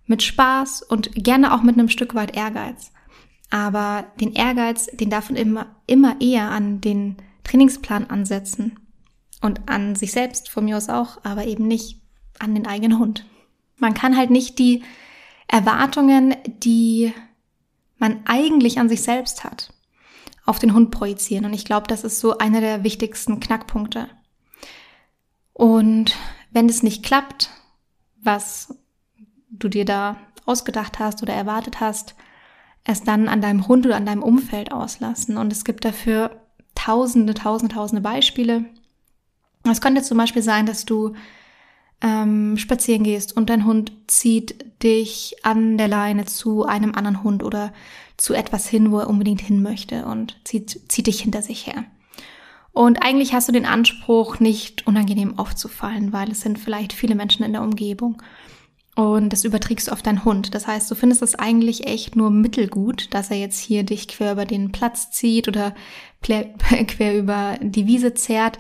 mit 0.06 0.22
Spaß 0.22 0.84
und 0.84 1.12
gerne 1.16 1.54
auch 1.54 1.64
mit 1.64 1.78
einem 1.78 1.90
Stück 1.90 2.14
weit 2.14 2.38
Ehrgeiz. 2.38 2.92
Aber 3.50 4.06
den 4.22 4.34
Ehrgeiz, 4.34 4.86
den 4.94 5.10
darf 5.10 5.30
man 5.30 5.38
immer, 5.38 5.76
immer 5.88 6.22
eher 6.22 6.52
an 6.52 6.82
den 6.82 7.18
Trainingsplan 7.44 8.10
ansetzen 8.10 8.78
und 9.42 9.68
an 9.68 9.96
sich 9.96 10.12
selbst 10.12 10.50
von 10.50 10.66
mir 10.66 10.78
aus 10.78 10.90
auch, 10.90 11.24
aber 11.24 11.46
eben 11.46 11.68
nicht 11.68 12.02
an 12.40 12.56
den 12.56 12.68
eigenen 12.68 13.00
Hund. 13.00 13.26
Man 13.78 13.94
kann 13.94 14.18
halt 14.18 14.30
nicht 14.30 14.60
die 14.60 14.84
Erwartungen, 15.48 16.36
die 16.46 17.14
man 17.98 18.22
eigentlich 18.26 18.80
an 18.80 18.90
sich 18.90 19.02
selbst 19.02 19.44
hat, 19.44 19.74
auf 20.46 20.60
den 20.60 20.74
Hund 20.74 20.92
projizieren. 20.92 21.46
Und 21.46 21.54
ich 21.54 21.66
glaube, 21.66 21.88
das 21.88 22.04
ist 22.04 22.20
so 22.20 22.38
einer 22.38 22.62
der 22.62 22.84
wichtigsten 22.84 23.40
Knackpunkte. 23.40 24.10
Und 25.54 26.16
wenn 26.52 26.70
es 26.70 26.84
nicht 26.84 27.04
klappt, 27.04 27.50
was 28.22 28.76
du 29.50 29.70
dir 29.70 29.86
da 29.86 30.18
ausgedacht 30.46 31.00
hast 31.00 31.22
oder 31.22 31.34
erwartet 31.34 31.80
hast, 31.80 32.16
es 32.84 33.04
dann 33.04 33.28
an 33.28 33.42
deinem 33.42 33.68
Hund 33.68 33.86
oder 33.86 33.96
an 33.96 34.06
deinem 34.06 34.24
Umfeld 34.24 34.72
auslassen. 34.72 35.38
Und 35.38 35.52
es 35.52 35.66
gibt 35.66 35.84
dafür 35.84 36.42
tausende, 36.76 37.34
tausende, 37.34 37.74
tausende 37.74 38.02
Beispiele. 38.02 38.66
Es 39.72 39.82
könnte 39.82 40.02
zum 40.04 40.18
Beispiel 40.18 40.42
sein, 40.42 40.66
dass 40.66 40.86
du 40.86 41.14
ähm, 42.02 42.58
spazieren 42.58 43.04
gehst 43.04 43.36
und 43.36 43.50
dein 43.50 43.66
Hund 43.66 43.92
zieht 44.08 44.84
dich 44.84 45.36
an 45.44 45.78
der 45.78 45.88
Leine 45.88 46.26
zu 46.26 46.66
einem 46.66 46.94
anderen 46.94 47.24
Hund 47.24 47.44
oder 47.44 47.74
zu 48.18 48.34
etwas 48.34 48.68
hin, 48.68 48.92
wo 48.92 49.00
er 49.00 49.10
unbedingt 49.10 49.42
hin 49.42 49.62
möchte 49.62 50.06
und 50.06 50.40
zieht, 50.44 50.92
zieht 50.92 51.08
dich 51.08 51.22
hinter 51.22 51.42
sich 51.42 51.68
her. 51.68 51.86
Und 52.72 53.02
eigentlich 53.02 53.34
hast 53.34 53.48
du 53.48 53.52
den 53.52 53.66
Anspruch, 53.66 54.40
nicht 54.40 54.86
unangenehm 54.86 55.40
aufzufallen, 55.40 56.14
weil 56.14 56.30
es 56.30 56.42
sind 56.42 56.60
vielleicht 56.60 56.94
viele 56.94 57.16
Menschen 57.16 57.44
in 57.44 57.54
der 57.54 57.64
Umgebung. 57.64 58.22
Und 58.96 59.34
das 59.34 59.44
überträgst 59.46 59.88
du 59.88 59.92
auf 59.92 60.04
deinen 60.04 60.26
Hund. 60.26 60.54
Das 60.54 60.68
heißt, 60.68 60.90
du 60.90 60.96
findest 60.96 61.24
es 61.24 61.36
eigentlich 61.36 61.88
echt 61.88 62.16
nur 62.16 62.30
mittelgut, 62.30 63.14
dass 63.14 63.32
er 63.32 63.38
jetzt 63.38 63.60
hier 63.60 63.84
dich 63.84 64.08
quer 64.08 64.34
über 64.34 64.46
den 64.46 64.72
Platz 64.72 65.10
zieht 65.10 65.48
oder 65.48 65.74
quer 66.22 67.18
über 67.18 67.58
die 67.62 67.88
Wiese 67.88 68.14
zerrt. 68.14 68.60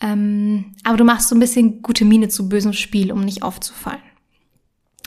Ähm, 0.00 0.76
aber 0.84 0.96
du 0.96 1.04
machst 1.04 1.28
so 1.28 1.34
ein 1.34 1.40
bisschen 1.40 1.82
gute 1.82 2.04
Miene 2.04 2.28
zu 2.28 2.48
bösem 2.48 2.72
Spiel, 2.72 3.12
um 3.12 3.24
nicht 3.24 3.42
aufzufallen. 3.42 4.02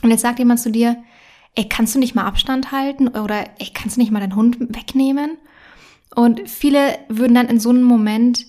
Und 0.02 0.10
jetzt 0.10 0.22
sagt 0.22 0.38
jemand 0.38 0.60
zu 0.60 0.70
dir, 0.70 1.02
ey, 1.54 1.68
kannst 1.68 1.94
du 1.94 1.98
nicht 1.98 2.14
mal 2.14 2.24
Abstand 2.24 2.72
halten 2.72 3.08
oder 3.08 3.44
ey, 3.58 3.70
kannst 3.72 3.96
du 3.96 4.00
nicht 4.00 4.10
mal 4.10 4.20
deinen 4.20 4.36
Hund 4.36 4.58
wegnehmen? 4.60 5.38
Und 6.14 6.48
viele 6.48 6.98
würden 7.08 7.34
dann 7.34 7.48
in 7.48 7.60
so 7.60 7.70
einem 7.70 7.84
Moment 7.84 8.46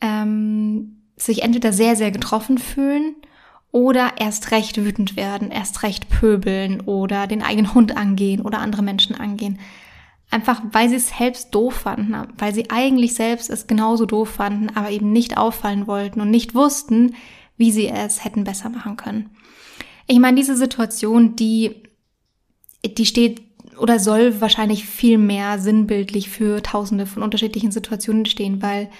ähm, 0.00 1.02
sich 1.16 1.42
entweder 1.42 1.72
sehr, 1.72 1.96
sehr 1.96 2.10
getroffen 2.10 2.58
fühlen 2.58 3.16
oder 3.72 4.12
erst 4.18 4.52
recht 4.52 4.76
wütend 4.84 5.16
werden, 5.16 5.50
erst 5.50 5.82
recht 5.82 6.08
pöbeln 6.08 6.82
oder 6.82 7.26
den 7.26 7.42
eigenen 7.42 7.74
Hund 7.74 7.96
angehen 7.96 8.40
oder 8.40 8.60
andere 8.60 8.82
Menschen 8.82 9.16
angehen. 9.16 9.58
Einfach 10.30 10.62
weil 10.72 10.88
sie 10.88 10.96
es 10.96 11.16
selbst 11.16 11.54
doof 11.54 11.74
fanden, 11.74 12.16
weil 12.38 12.54
sie 12.54 12.70
eigentlich 12.70 13.14
selbst 13.14 13.50
es 13.50 13.66
genauso 13.66 14.04
doof 14.06 14.30
fanden, 14.30 14.70
aber 14.74 14.90
eben 14.90 15.12
nicht 15.12 15.36
auffallen 15.36 15.86
wollten 15.86 16.20
und 16.20 16.30
nicht 16.30 16.54
wussten, 16.54 17.14
wie 17.56 17.70
sie 17.70 17.88
es 17.88 18.24
hätten 18.24 18.44
besser 18.44 18.68
machen 18.68 18.96
können. 18.96 19.30
Ich 20.06 20.18
meine, 20.18 20.36
diese 20.36 20.56
Situation, 20.56 21.36
die, 21.36 21.82
die 22.84 23.06
steht 23.06 23.42
oder 23.78 23.98
soll 23.98 24.40
wahrscheinlich 24.40 24.86
viel 24.86 25.18
mehr 25.18 25.58
sinnbildlich 25.58 26.28
für 26.28 26.62
tausende 26.62 27.06
von 27.06 27.22
unterschiedlichen 27.22 27.72
Situationen 27.72 28.26
stehen, 28.26 28.62
weil 28.62 28.90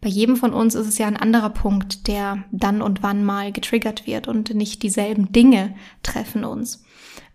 bei 0.00 0.08
jedem 0.08 0.36
von 0.36 0.52
uns 0.52 0.74
ist 0.74 0.88
es 0.88 0.98
ja 0.98 1.06
ein 1.06 1.16
anderer 1.16 1.50
Punkt, 1.50 2.08
der 2.08 2.44
dann 2.50 2.82
und 2.82 3.02
wann 3.02 3.24
mal 3.24 3.52
getriggert 3.52 4.06
wird 4.06 4.26
und 4.26 4.52
nicht 4.54 4.82
dieselben 4.82 5.32
Dinge 5.32 5.74
treffen 6.02 6.44
uns. 6.44 6.84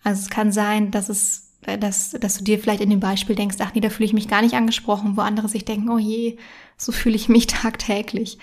Also 0.03 0.21
es 0.21 0.29
kann 0.29 0.51
sein, 0.51 0.91
dass 0.91 1.07
es, 1.07 1.46
dass, 1.75 2.11
dass 2.11 2.37
du 2.37 2.43
dir 2.43 2.59
vielleicht 2.59 2.81
in 2.81 2.89
dem 2.89 2.99
Beispiel 2.99 3.35
denkst, 3.35 3.57
ach 3.59 3.73
nee, 3.73 3.81
da 3.81 3.89
fühle 3.89 4.05
ich 4.05 4.13
mich 4.13 4.27
gar 4.27 4.41
nicht 4.41 4.55
angesprochen, 4.55 5.17
wo 5.17 5.21
andere 5.21 5.49
sich 5.49 5.65
denken, 5.65 5.89
oh 5.89 5.97
je, 5.97 6.37
so 6.77 6.91
fühle 6.91 7.15
ich 7.15 7.27
mich 7.27 7.47
tagtäglich. 7.47 8.37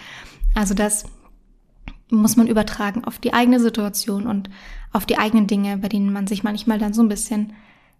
Also 0.54 0.74
das 0.74 1.04
muss 2.10 2.36
man 2.36 2.46
übertragen 2.46 3.04
auf 3.04 3.18
die 3.18 3.32
eigene 3.32 3.60
Situation 3.60 4.26
und 4.26 4.50
auf 4.92 5.06
die 5.06 5.18
eigenen 5.18 5.46
Dinge, 5.46 5.78
bei 5.78 5.88
denen 5.88 6.12
man 6.12 6.26
sich 6.26 6.44
manchmal 6.44 6.78
dann 6.78 6.92
so 6.92 7.02
ein 7.02 7.08
bisschen 7.08 7.54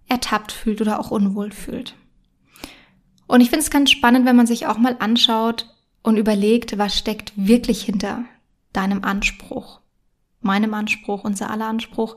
ertappt 0.09 0.53
fühlt 0.53 0.81
oder 0.81 1.01
auch 1.01 1.11
unwohl 1.11 1.51
fühlt. 1.51 1.97
Und 3.27 3.41
ich 3.41 3.49
finde 3.49 3.65
es 3.65 3.71
ganz 3.71 3.91
spannend, 3.91 4.27
wenn 4.27 4.37
man 4.37 4.47
sich 4.47 4.67
auch 4.67 4.77
mal 4.77 4.97
anschaut, 4.99 5.75
und 6.05 6.19
überlegt, 6.19 6.79
was 6.79 6.97
steckt 6.97 7.33
wirklich 7.35 7.83
hinter 7.83 8.25
deinem 8.73 9.03
Anspruch, 9.03 9.81
meinem 10.41 10.75
Anspruch, 10.75 11.25
unser 11.25 11.51
aller 11.51 11.67
Anspruch, 11.67 12.17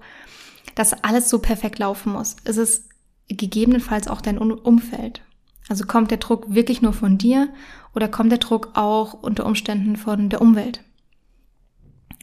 dass 0.75 1.03
alles 1.03 1.29
so 1.29 1.39
perfekt 1.39 1.79
laufen 1.79 2.11
muss. 2.11 2.35
Es 2.43 2.57
ist 2.57 2.89
gegebenenfalls 3.27 4.07
auch 4.07 4.21
dein 4.21 4.37
Umfeld. 4.37 5.21
Also 5.69 5.85
kommt 5.85 6.11
der 6.11 6.17
Druck 6.17 6.53
wirklich 6.53 6.81
nur 6.81 6.93
von 6.93 7.17
dir 7.17 7.49
oder 7.93 8.07
kommt 8.07 8.31
der 8.31 8.39
Druck 8.39 8.71
auch 8.75 9.13
unter 9.13 9.45
Umständen 9.45 9.97
von 9.97 10.29
der 10.29 10.41
Umwelt 10.41 10.81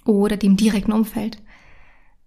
oder 0.05 0.37
dem 0.37 0.57
direkten 0.57 0.93
Umfeld? 0.93 1.39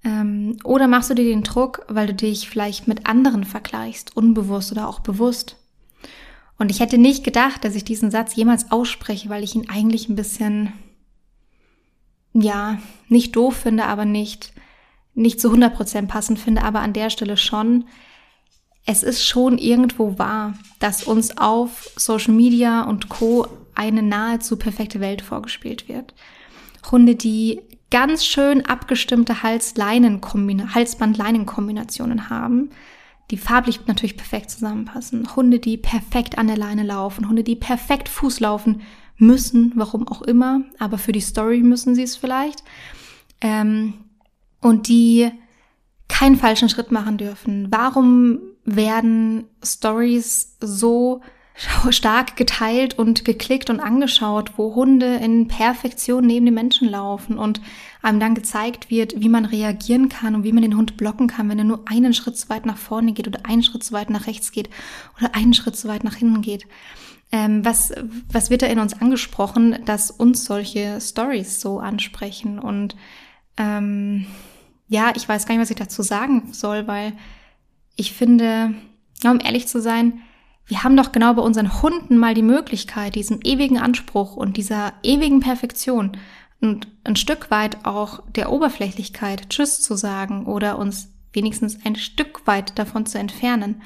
Ähm, 0.03 0.57
oder 0.63 0.87
machst 0.87 1.09
du 1.09 1.15
dir 1.15 1.25
den 1.25 1.43
Druck, 1.43 1.85
weil 1.87 2.07
du 2.07 2.13
dich 2.13 2.49
vielleicht 2.49 2.87
mit 2.87 3.07
anderen 3.07 3.43
vergleichst, 3.43 4.15
unbewusst 4.15 4.71
oder 4.71 4.87
auch 4.87 4.99
bewusst? 4.99 5.57
Und 6.59 6.71
ich 6.71 6.79
hätte 6.79 6.97
nicht 6.97 7.23
gedacht, 7.23 7.63
dass 7.63 7.75
ich 7.75 7.83
diesen 7.83 8.11
Satz 8.11 8.35
jemals 8.35 8.71
ausspreche, 8.71 9.29
weil 9.29 9.43
ich 9.43 9.55
ihn 9.55 9.69
eigentlich 9.69 10.09
ein 10.09 10.15
bisschen, 10.15 10.73
ja, 12.33 12.79
nicht 13.09 13.35
doof 13.35 13.55
finde, 13.55 13.85
aber 13.85 14.05
nicht, 14.05 14.53
nicht 15.13 15.39
zu 15.39 15.51
100% 15.51 16.07
passend 16.07 16.39
finde, 16.39 16.63
aber 16.63 16.79
an 16.81 16.93
der 16.93 17.09
Stelle 17.09 17.37
schon. 17.37 17.85
Es 18.89 19.03
ist 19.03 19.21
schon 19.23 19.57
irgendwo 19.57 20.17
wahr, 20.17 20.53
dass 20.79 21.03
uns 21.03 21.37
auf 21.37 21.91
Social 21.97 22.33
Media 22.33 22.83
und 22.83 23.09
Co. 23.09 23.45
eine 23.75 24.01
nahezu 24.01 24.55
perfekte 24.55 25.01
Welt 25.01 25.21
vorgespielt 25.21 25.89
wird. 25.89 26.13
Hunde, 26.89 27.15
die 27.15 27.59
ganz 27.91 28.25
schön 28.25 28.65
abgestimmte 28.65 29.43
Hals-Halsband-Leinen-Kombinationen 29.43 32.29
haben, 32.29 32.69
die 33.29 33.35
farblich 33.35 33.81
natürlich 33.87 34.15
perfekt 34.15 34.51
zusammenpassen. 34.51 35.35
Hunde, 35.35 35.59
die 35.59 35.75
perfekt 35.75 36.37
an 36.37 36.47
der 36.47 36.55
Leine 36.55 36.83
laufen. 36.83 37.27
Hunde, 37.27 37.43
die 37.43 37.57
perfekt 37.57 38.07
Fuß 38.07 38.39
laufen 38.39 38.83
müssen, 39.17 39.73
warum 39.75 40.07
auch 40.07 40.21
immer. 40.21 40.61
Aber 40.79 40.97
für 40.97 41.11
die 41.11 41.19
Story 41.19 41.59
müssen 41.59 41.93
sie 41.93 42.03
es 42.03 42.15
vielleicht. 42.15 42.63
Ähm, 43.41 43.95
und 44.61 44.87
die 44.87 45.29
keinen 46.07 46.37
falschen 46.37 46.69
Schritt 46.69 46.93
machen 46.93 47.17
dürfen. 47.17 47.67
Warum 47.69 48.39
werden 48.67 49.45
Stories 49.63 50.57
so 50.59 51.21
stark 51.89 52.35
geteilt 52.35 52.99
und 52.99 53.25
geklickt 53.25 53.71
und 53.71 53.79
angeschaut, 53.79 54.51
wo 54.57 54.75
Hunde 54.75 55.15
in 55.15 55.47
Perfektion 55.47 56.25
neben 56.25 56.45
den 56.45 56.53
Menschen 56.53 56.87
laufen 56.87 57.39
und 57.39 57.61
einem 58.03 58.19
dann 58.19 58.35
gezeigt 58.35 58.91
wird, 58.91 59.19
wie 59.19 59.29
man 59.29 59.45
reagieren 59.45 60.07
kann 60.07 60.35
und 60.35 60.43
wie 60.43 60.51
man 60.51 60.61
den 60.61 60.77
Hund 60.77 60.97
blocken 60.97 61.27
kann, 61.27 61.49
wenn 61.49 61.57
er 61.57 61.65
nur 61.65 61.85
einen 61.87 62.13
Schritt 62.13 62.37
zu 62.37 62.49
weit 62.49 62.67
nach 62.67 62.77
vorne 62.77 63.13
geht 63.13 63.27
oder 63.27 63.39
einen 63.45 63.63
Schritt 63.63 63.83
zu 63.83 63.93
weit 63.93 64.11
nach 64.11 64.27
rechts 64.27 64.51
geht 64.51 64.69
oder 65.17 65.33
einen 65.33 65.55
Schritt 65.55 65.75
zu 65.75 65.87
weit 65.87 66.03
nach 66.03 66.15
hinten 66.15 66.41
geht. 66.41 66.67
Ähm, 67.31 67.65
was, 67.65 67.91
was 68.31 68.49
wird 68.49 68.61
da 68.61 68.67
in 68.67 68.79
uns 68.79 68.93
angesprochen, 68.93 69.79
dass 69.85 70.11
uns 70.11 70.45
solche 70.45 71.01
Stories 71.01 71.59
so 71.59 71.79
ansprechen? 71.79 72.59
Und 72.59 72.95
ähm, 73.57 74.27
ja, 74.89 75.11
ich 75.15 75.27
weiß 75.27 75.45
gar 75.45 75.55
nicht, 75.55 75.61
was 75.63 75.71
ich 75.71 75.77
dazu 75.77 76.03
sagen 76.03 76.53
soll, 76.53 76.87
weil 76.87 77.13
ich 77.97 78.13
finde, 78.13 78.73
ja, 79.21 79.31
um 79.31 79.39
ehrlich 79.41 79.67
zu 79.67 79.81
sein, 79.81 80.21
wir 80.65 80.83
haben 80.83 80.95
doch 80.95 81.11
genau 81.11 81.33
bei 81.33 81.41
unseren 81.41 81.81
Hunden 81.81 82.17
mal 82.17 82.33
die 82.33 82.41
Möglichkeit, 82.41 83.15
diesem 83.15 83.39
ewigen 83.43 83.77
Anspruch 83.77 84.35
und 84.35 84.57
dieser 84.57 84.93
ewigen 85.03 85.39
Perfektion 85.39 86.17
und 86.61 86.87
ein 87.03 87.15
Stück 87.15 87.51
weit 87.51 87.85
auch 87.85 88.21
der 88.35 88.51
Oberflächlichkeit 88.51 89.49
Tschüss 89.49 89.81
zu 89.81 89.95
sagen 89.95 90.45
oder 90.45 90.77
uns 90.77 91.09
wenigstens 91.33 91.85
ein 91.85 91.95
Stück 91.95 92.45
weit 92.47 92.77
davon 92.79 93.05
zu 93.05 93.17
entfernen. 93.17 93.81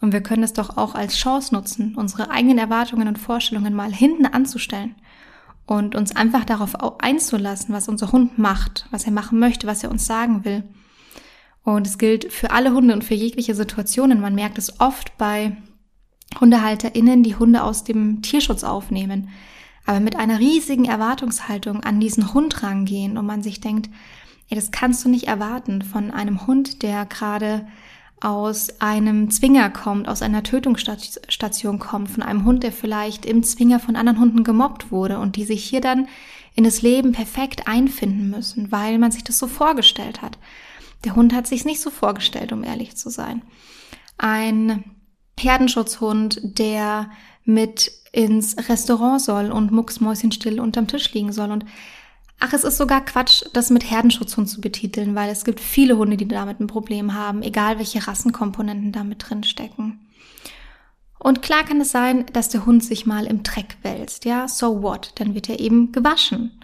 Und 0.00 0.12
wir 0.12 0.20
können 0.20 0.42
es 0.42 0.52
doch 0.52 0.76
auch 0.76 0.94
als 0.94 1.16
Chance 1.16 1.54
nutzen, 1.54 1.96
unsere 1.96 2.30
eigenen 2.30 2.58
Erwartungen 2.58 3.08
und 3.08 3.18
Vorstellungen 3.18 3.74
mal 3.74 3.92
hinten 3.92 4.26
anzustellen 4.26 4.94
und 5.66 5.94
uns 5.94 6.14
einfach 6.14 6.44
darauf 6.44 6.76
einzulassen, 7.00 7.74
was 7.74 7.88
unser 7.88 8.12
Hund 8.12 8.38
macht, 8.38 8.86
was 8.90 9.04
er 9.04 9.12
machen 9.12 9.38
möchte, 9.38 9.66
was 9.66 9.82
er 9.82 9.90
uns 9.90 10.06
sagen 10.06 10.44
will. 10.44 10.62
Und 11.68 11.86
es 11.86 11.98
gilt 11.98 12.32
für 12.32 12.50
alle 12.50 12.72
Hunde 12.72 12.94
und 12.94 13.04
für 13.04 13.12
jegliche 13.12 13.54
Situationen. 13.54 14.22
Man 14.22 14.34
merkt 14.34 14.56
es 14.56 14.80
oft 14.80 15.18
bei 15.18 15.54
HundehalterInnen, 16.40 17.22
die 17.22 17.36
Hunde 17.36 17.62
aus 17.62 17.84
dem 17.84 18.22
Tierschutz 18.22 18.64
aufnehmen, 18.64 19.28
aber 19.84 20.00
mit 20.00 20.16
einer 20.16 20.38
riesigen 20.38 20.86
Erwartungshaltung 20.86 21.82
an 21.82 22.00
diesen 22.00 22.32
Hund 22.32 22.62
rangehen 22.62 23.18
und 23.18 23.26
man 23.26 23.42
sich 23.42 23.60
denkt, 23.60 23.90
ey, 24.48 24.54
das 24.54 24.70
kannst 24.70 25.04
du 25.04 25.10
nicht 25.10 25.28
erwarten 25.28 25.82
von 25.82 26.10
einem 26.10 26.46
Hund, 26.46 26.82
der 26.82 27.04
gerade 27.04 27.66
aus 28.22 28.80
einem 28.80 29.30
Zwinger 29.30 29.68
kommt, 29.68 30.08
aus 30.08 30.22
einer 30.22 30.42
Tötungsstation 30.42 31.78
kommt, 31.78 32.08
von 32.08 32.22
einem 32.22 32.46
Hund, 32.46 32.62
der 32.62 32.72
vielleicht 32.72 33.26
im 33.26 33.42
Zwinger 33.42 33.78
von 33.78 33.94
anderen 33.94 34.20
Hunden 34.20 34.42
gemobbt 34.42 34.90
wurde 34.90 35.18
und 35.18 35.36
die 35.36 35.44
sich 35.44 35.64
hier 35.64 35.82
dann 35.82 36.08
in 36.54 36.64
das 36.64 36.80
Leben 36.80 37.12
perfekt 37.12 37.68
einfinden 37.68 38.30
müssen, 38.30 38.72
weil 38.72 38.98
man 38.98 39.12
sich 39.12 39.22
das 39.22 39.38
so 39.38 39.46
vorgestellt 39.46 40.22
hat. 40.22 40.38
Der 41.04 41.14
Hund 41.14 41.32
hat 41.34 41.46
sich 41.46 41.64
nicht 41.64 41.80
so 41.80 41.90
vorgestellt, 41.90 42.52
um 42.52 42.64
ehrlich 42.64 42.96
zu 42.96 43.10
sein. 43.10 43.42
Ein 44.16 44.84
Herdenschutzhund, 45.38 46.40
der 46.58 47.10
mit 47.44 47.92
ins 48.12 48.56
Restaurant 48.68 49.20
soll 49.20 49.50
und 49.50 49.70
mucksmäuschenstill 49.70 50.60
unterm 50.60 50.86
Tisch 50.86 51.12
liegen 51.12 51.32
soll. 51.32 51.50
Und 51.50 51.64
ach, 52.40 52.52
es 52.52 52.64
ist 52.64 52.76
sogar 52.76 53.04
Quatsch, 53.04 53.44
das 53.52 53.70
mit 53.70 53.90
Herdenschutzhund 53.90 54.48
zu 54.48 54.60
betiteln, 54.60 55.14
weil 55.14 55.30
es 55.30 55.44
gibt 55.44 55.60
viele 55.60 55.96
Hunde, 55.96 56.16
die 56.16 56.26
damit 56.26 56.60
ein 56.60 56.66
Problem 56.66 57.14
haben, 57.14 57.42
egal 57.42 57.78
welche 57.78 58.06
Rassenkomponenten 58.06 58.92
damit 58.92 59.28
drin 59.28 59.44
stecken. 59.44 60.00
Und 61.18 61.42
klar 61.42 61.64
kann 61.64 61.80
es 61.80 61.90
sein, 61.90 62.26
dass 62.32 62.48
der 62.48 62.64
Hund 62.64 62.84
sich 62.84 63.06
mal 63.06 63.26
im 63.26 63.42
Dreck 63.42 63.76
wälzt, 63.82 64.24
ja, 64.24 64.46
so 64.46 64.82
what, 64.82 65.12
dann 65.16 65.34
wird 65.34 65.48
er 65.48 65.58
eben 65.58 65.90
gewaschen. 65.90 66.60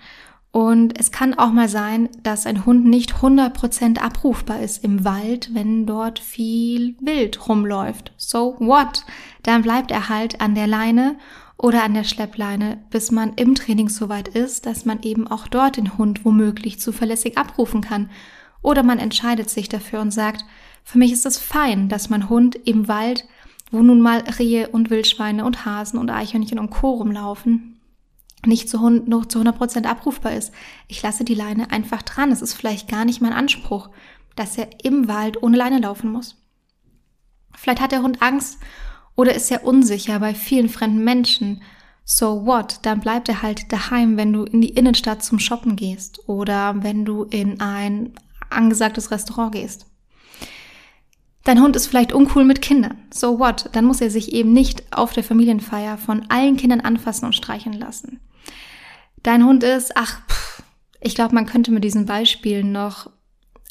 Und 0.54 1.00
es 1.00 1.10
kann 1.10 1.34
auch 1.34 1.50
mal 1.50 1.68
sein, 1.68 2.08
dass 2.22 2.46
ein 2.46 2.64
Hund 2.64 2.86
nicht 2.86 3.14
100% 3.14 3.98
abrufbar 3.98 4.60
ist 4.60 4.84
im 4.84 5.04
Wald, 5.04 5.52
wenn 5.52 5.84
dort 5.84 6.20
viel 6.20 6.94
Wild 7.00 7.48
rumläuft. 7.48 8.12
So 8.16 8.54
what? 8.60 9.04
Dann 9.42 9.62
bleibt 9.62 9.90
er 9.90 10.08
halt 10.08 10.40
an 10.40 10.54
der 10.54 10.68
Leine 10.68 11.16
oder 11.56 11.82
an 11.82 11.94
der 11.94 12.04
Schleppleine, 12.04 12.78
bis 12.90 13.10
man 13.10 13.32
im 13.34 13.56
Training 13.56 13.88
so 13.88 14.08
weit 14.08 14.28
ist, 14.28 14.64
dass 14.64 14.84
man 14.84 15.02
eben 15.02 15.26
auch 15.26 15.48
dort 15.48 15.76
den 15.76 15.98
Hund 15.98 16.24
womöglich 16.24 16.78
zuverlässig 16.78 17.36
abrufen 17.36 17.80
kann. 17.80 18.08
Oder 18.62 18.84
man 18.84 19.00
entscheidet 19.00 19.50
sich 19.50 19.68
dafür 19.68 20.02
und 20.02 20.12
sagt, 20.12 20.44
für 20.84 20.98
mich 20.98 21.10
ist 21.10 21.26
es 21.26 21.36
fein, 21.36 21.88
dass 21.88 22.10
mein 22.10 22.28
Hund 22.28 22.54
im 22.54 22.86
Wald, 22.86 23.24
wo 23.72 23.82
nun 23.82 24.00
mal 24.00 24.22
Rehe 24.38 24.68
und 24.68 24.88
Wildschweine 24.88 25.44
und 25.44 25.64
Hasen 25.66 25.98
und 25.98 26.10
Eichhörnchen 26.10 26.60
und 26.60 26.70
Co. 26.70 26.90
rumlaufen, 26.90 27.73
nicht 28.46 28.68
zu, 28.68 28.88
noch 28.88 29.26
zu 29.26 29.40
100% 29.40 29.86
abrufbar 29.86 30.34
ist. 30.34 30.52
Ich 30.88 31.02
lasse 31.02 31.24
die 31.24 31.34
Leine 31.34 31.70
einfach 31.70 32.02
dran. 32.02 32.32
Es 32.32 32.42
ist 32.42 32.54
vielleicht 32.54 32.88
gar 32.88 33.04
nicht 33.04 33.20
mein 33.20 33.32
Anspruch, 33.32 33.90
dass 34.36 34.58
er 34.58 34.68
im 34.84 35.08
Wald 35.08 35.42
ohne 35.42 35.56
Leine 35.56 35.78
laufen 35.78 36.10
muss. 36.10 36.36
Vielleicht 37.56 37.80
hat 37.80 37.92
der 37.92 38.02
Hund 38.02 38.22
Angst 38.22 38.58
oder 39.14 39.34
ist 39.34 39.50
er 39.50 39.64
unsicher 39.64 40.18
bei 40.18 40.34
vielen 40.34 40.68
fremden 40.68 41.04
Menschen. 41.04 41.62
So 42.04 42.44
what? 42.44 42.80
Dann 42.82 43.00
bleibt 43.00 43.28
er 43.28 43.42
halt 43.42 43.72
daheim, 43.72 44.16
wenn 44.16 44.32
du 44.32 44.44
in 44.44 44.60
die 44.60 44.70
Innenstadt 44.70 45.22
zum 45.22 45.38
Shoppen 45.38 45.76
gehst 45.76 46.28
oder 46.28 46.82
wenn 46.82 47.04
du 47.04 47.24
in 47.24 47.60
ein 47.60 48.12
angesagtes 48.50 49.10
Restaurant 49.10 49.52
gehst. 49.52 49.86
Dein 51.44 51.60
Hund 51.60 51.76
ist 51.76 51.86
vielleicht 51.86 52.12
uncool 52.12 52.44
mit 52.44 52.62
Kindern. 52.62 52.96
So 53.12 53.38
what? 53.38 53.68
Dann 53.72 53.84
muss 53.84 54.00
er 54.00 54.10
sich 54.10 54.32
eben 54.32 54.52
nicht 54.52 54.82
auf 54.92 55.12
der 55.12 55.24
Familienfeier 55.24 55.98
von 55.98 56.24
allen 56.30 56.56
Kindern 56.56 56.80
anfassen 56.80 57.26
und 57.26 57.34
streicheln 57.34 57.78
lassen 57.78 58.20
dein 59.22 59.44
Hund 59.44 59.62
ist, 59.62 59.96
ach, 59.96 60.20
pff, 60.28 60.62
ich 61.00 61.14
glaube, 61.14 61.34
man 61.34 61.46
könnte 61.46 61.70
mit 61.70 61.84
diesen 61.84 62.06
Beispielen 62.06 62.72
noch 62.72 63.10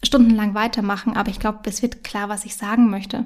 stundenlang 0.03 0.53
weitermachen, 0.53 1.15
aber 1.15 1.29
ich 1.29 1.39
glaube, 1.39 1.59
es 1.65 1.81
wird 1.81 2.03
klar, 2.03 2.29
was 2.29 2.45
ich 2.45 2.55
sagen 2.55 2.89
möchte. 2.89 3.25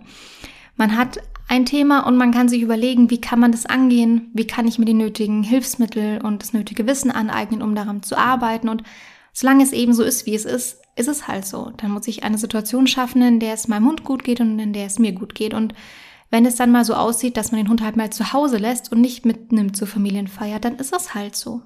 Man 0.75 0.95
hat 0.95 1.19
ein 1.47 1.65
Thema 1.65 2.05
und 2.05 2.17
man 2.17 2.31
kann 2.31 2.49
sich 2.49 2.61
überlegen, 2.61 3.09
wie 3.09 3.19
kann 3.19 3.39
man 3.39 3.51
das 3.51 3.65
angehen, 3.65 4.29
wie 4.33 4.45
kann 4.45 4.67
ich 4.67 4.77
mir 4.77 4.85
die 4.85 4.93
nötigen 4.93 5.43
Hilfsmittel 5.43 6.21
und 6.21 6.43
das 6.43 6.53
nötige 6.53 6.85
Wissen 6.85 7.09
aneignen, 7.09 7.61
um 7.61 7.73
daran 7.73 8.03
zu 8.03 8.17
arbeiten. 8.17 8.69
Und 8.69 8.83
solange 9.33 9.63
es 9.63 9.73
eben 9.73 9.93
so 9.93 10.03
ist, 10.03 10.25
wie 10.25 10.35
es 10.35 10.45
ist, 10.45 10.81
ist 10.95 11.07
es 11.07 11.27
halt 11.27 11.45
so. 11.45 11.71
Dann 11.77 11.91
muss 11.91 12.07
ich 12.07 12.23
eine 12.23 12.37
Situation 12.37 12.85
schaffen, 12.85 13.21
in 13.21 13.39
der 13.39 13.53
es 13.53 13.67
meinem 13.67 13.87
Hund 13.87 14.03
gut 14.03 14.23
geht 14.23 14.39
und 14.39 14.59
in 14.59 14.73
der 14.73 14.85
es 14.85 14.99
mir 14.99 15.13
gut 15.13 15.35
geht. 15.35 15.53
Und 15.53 15.73
wenn 16.29 16.45
es 16.45 16.55
dann 16.55 16.71
mal 16.71 16.85
so 16.85 16.93
aussieht, 16.93 17.37
dass 17.37 17.51
man 17.51 17.61
den 17.61 17.69
Hund 17.69 17.81
halt 17.81 17.95
mal 17.95 18.09
zu 18.09 18.33
Hause 18.33 18.57
lässt 18.57 18.91
und 18.91 19.01
nicht 19.01 19.25
mitnimmt 19.25 19.77
zur 19.77 19.87
Familienfeier, 19.87 20.59
dann 20.59 20.75
ist 20.75 20.93
das 20.93 21.13
halt 21.13 21.35
so. 21.35 21.61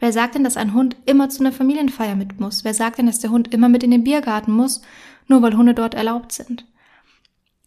Wer 0.00 0.12
sagt 0.12 0.36
denn, 0.36 0.44
dass 0.44 0.56
ein 0.56 0.74
Hund 0.74 0.96
immer 1.06 1.28
zu 1.28 1.40
einer 1.40 1.52
Familienfeier 1.52 2.14
mit 2.14 2.38
muss? 2.38 2.64
Wer 2.64 2.74
sagt 2.74 2.98
denn, 2.98 3.06
dass 3.06 3.18
der 3.18 3.30
Hund 3.30 3.52
immer 3.52 3.68
mit 3.68 3.82
in 3.82 3.90
den 3.90 4.04
Biergarten 4.04 4.52
muss, 4.52 4.80
nur 5.26 5.42
weil 5.42 5.56
Hunde 5.56 5.74
dort 5.74 5.94
erlaubt 5.94 6.32
sind? 6.32 6.66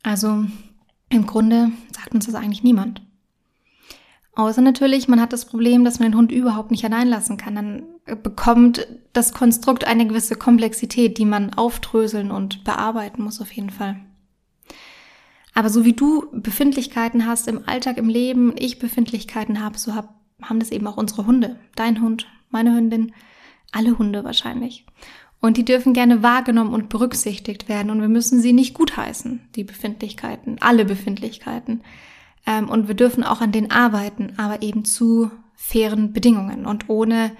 Also 0.03 0.45
im 1.09 1.25
Grunde 1.27 1.71
sagt 1.93 2.15
uns 2.15 2.25
das 2.25 2.35
eigentlich 2.35 2.63
niemand. 2.63 3.01
Außer 4.33 4.61
natürlich, 4.61 5.09
man 5.09 5.19
hat 5.19 5.33
das 5.33 5.45
Problem, 5.45 5.83
dass 5.83 5.99
man 5.99 6.11
den 6.11 6.17
Hund 6.17 6.31
überhaupt 6.31 6.71
nicht 6.71 6.85
allein 6.85 7.09
lassen 7.09 7.35
kann. 7.35 7.55
Dann 7.55 7.83
bekommt 8.23 8.87
das 9.11 9.33
Konstrukt 9.33 9.85
eine 9.85 10.07
gewisse 10.07 10.35
Komplexität, 10.35 11.17
die 11.17 11.25
man 11.25 11.53
aufdröseln 11.53 12.31
und 12.31 12.63
bearbeiten 12.63 13.23
muss 13.23 13.41
auf 13.41 13.51
jeden 13.51 13.71
Fall. 13.71 13.97
Aber 15.53 15.69
so 15.69 15.85
wie 15.85 15.93
du 15.93 16.27
Befindlichkeiten 16.31 17.25
hast 17.25 17.47
im 17.47 17.67
Alltag, 17.67 17.97
im 17.97 18.09
Leben, 18.09 18.53
ich 18.57 18.79
Befindlichkeiten 18.79 19.61
habe, 19.61 19.77
so 19.77 19.95
hab 19.95 20.21
haben 20.41 20.59
das 20.59 20.71
eben 20.71 20.87
auch 20.87 20.97
unsere 20.97 21.25
Hunde. 21.25 21.57
Dein 21.75 22.01
Hund, 22.01 22.27
meine 22.49 22.75
Hündin, 22.75 23.13
alle 23.71 23.97
Hunde 23.97 24.23
wahrscheinlich. 24.23 24.85
Und 25.39 25.57
die 25.57 25.65
dürfen 25.65 25.93
gerne 25.93 26.21
wahrgenommen 26.21 26.73
und 26.73 26.89
berücksichtigt 26.89 27.67
werden. 27.67 27.89
Und 27.89 28.01
wir 28.01 28.09
müssen 28.09 28.41
sie 28.41 28.53
nicht 28.53 28.73
gutheißen, 28.73 29.41
die 29.55 29.63
Befindlichkeiten, 29.63 30.57
alle 30.59 30.85
Befindlichkeiten. 30.85 31.81
Ähm, 32.45 32.69
und 32.69 32.87
wir 32.87 32.95
dürfen 32.95 33.23
auch 33.23 33.41
an 33.41 33.51
denen 33.51 33.71
arbeiten, 33.71 34.33
aber 34.37 34.61
eben 34.61 34.85
zu 34.85 35.31
fairen 35.55 36.13
Bedingungen 36.13 36.65
und 36.65 36.89
ohne 36.89 37.31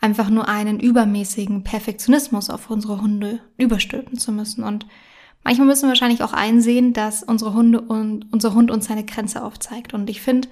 einfach 0.00 0.30
nur 0.30 0.48
einen 0.48 0.78
übermäßigen 0.78 1.64
Perfektionismus 1.64 2.50
auf 2.50 2.70
unsere 2.70 3.00
Hunde 3.00 3.40
überstülpen 3.56 4.18
zu 4.18 4.32
müssen. 4.32 4.62
Und 4.62 4.86
manchmal 5.42 5.66
müssen 5.66 5.82
wir 5.82 5.88
wahrscheinlich 5.90 6.22
auch 6.22 6.32
einsehen, 6.32 6.92
dass 6.92 7.22
unsere 7.22 7.54
Hunde 7.54 7.80
und 7.80 8.26
unser 8.32 8.54
Hund 8.54 8.70
uns 8.70 8.86
seine 8.86 9.04
Grenze 9.04 9.42
aufzeigt. 9.42 9.94
Und 9.94 10.10
ich 10.10 10.20
finde, 10.20 10.48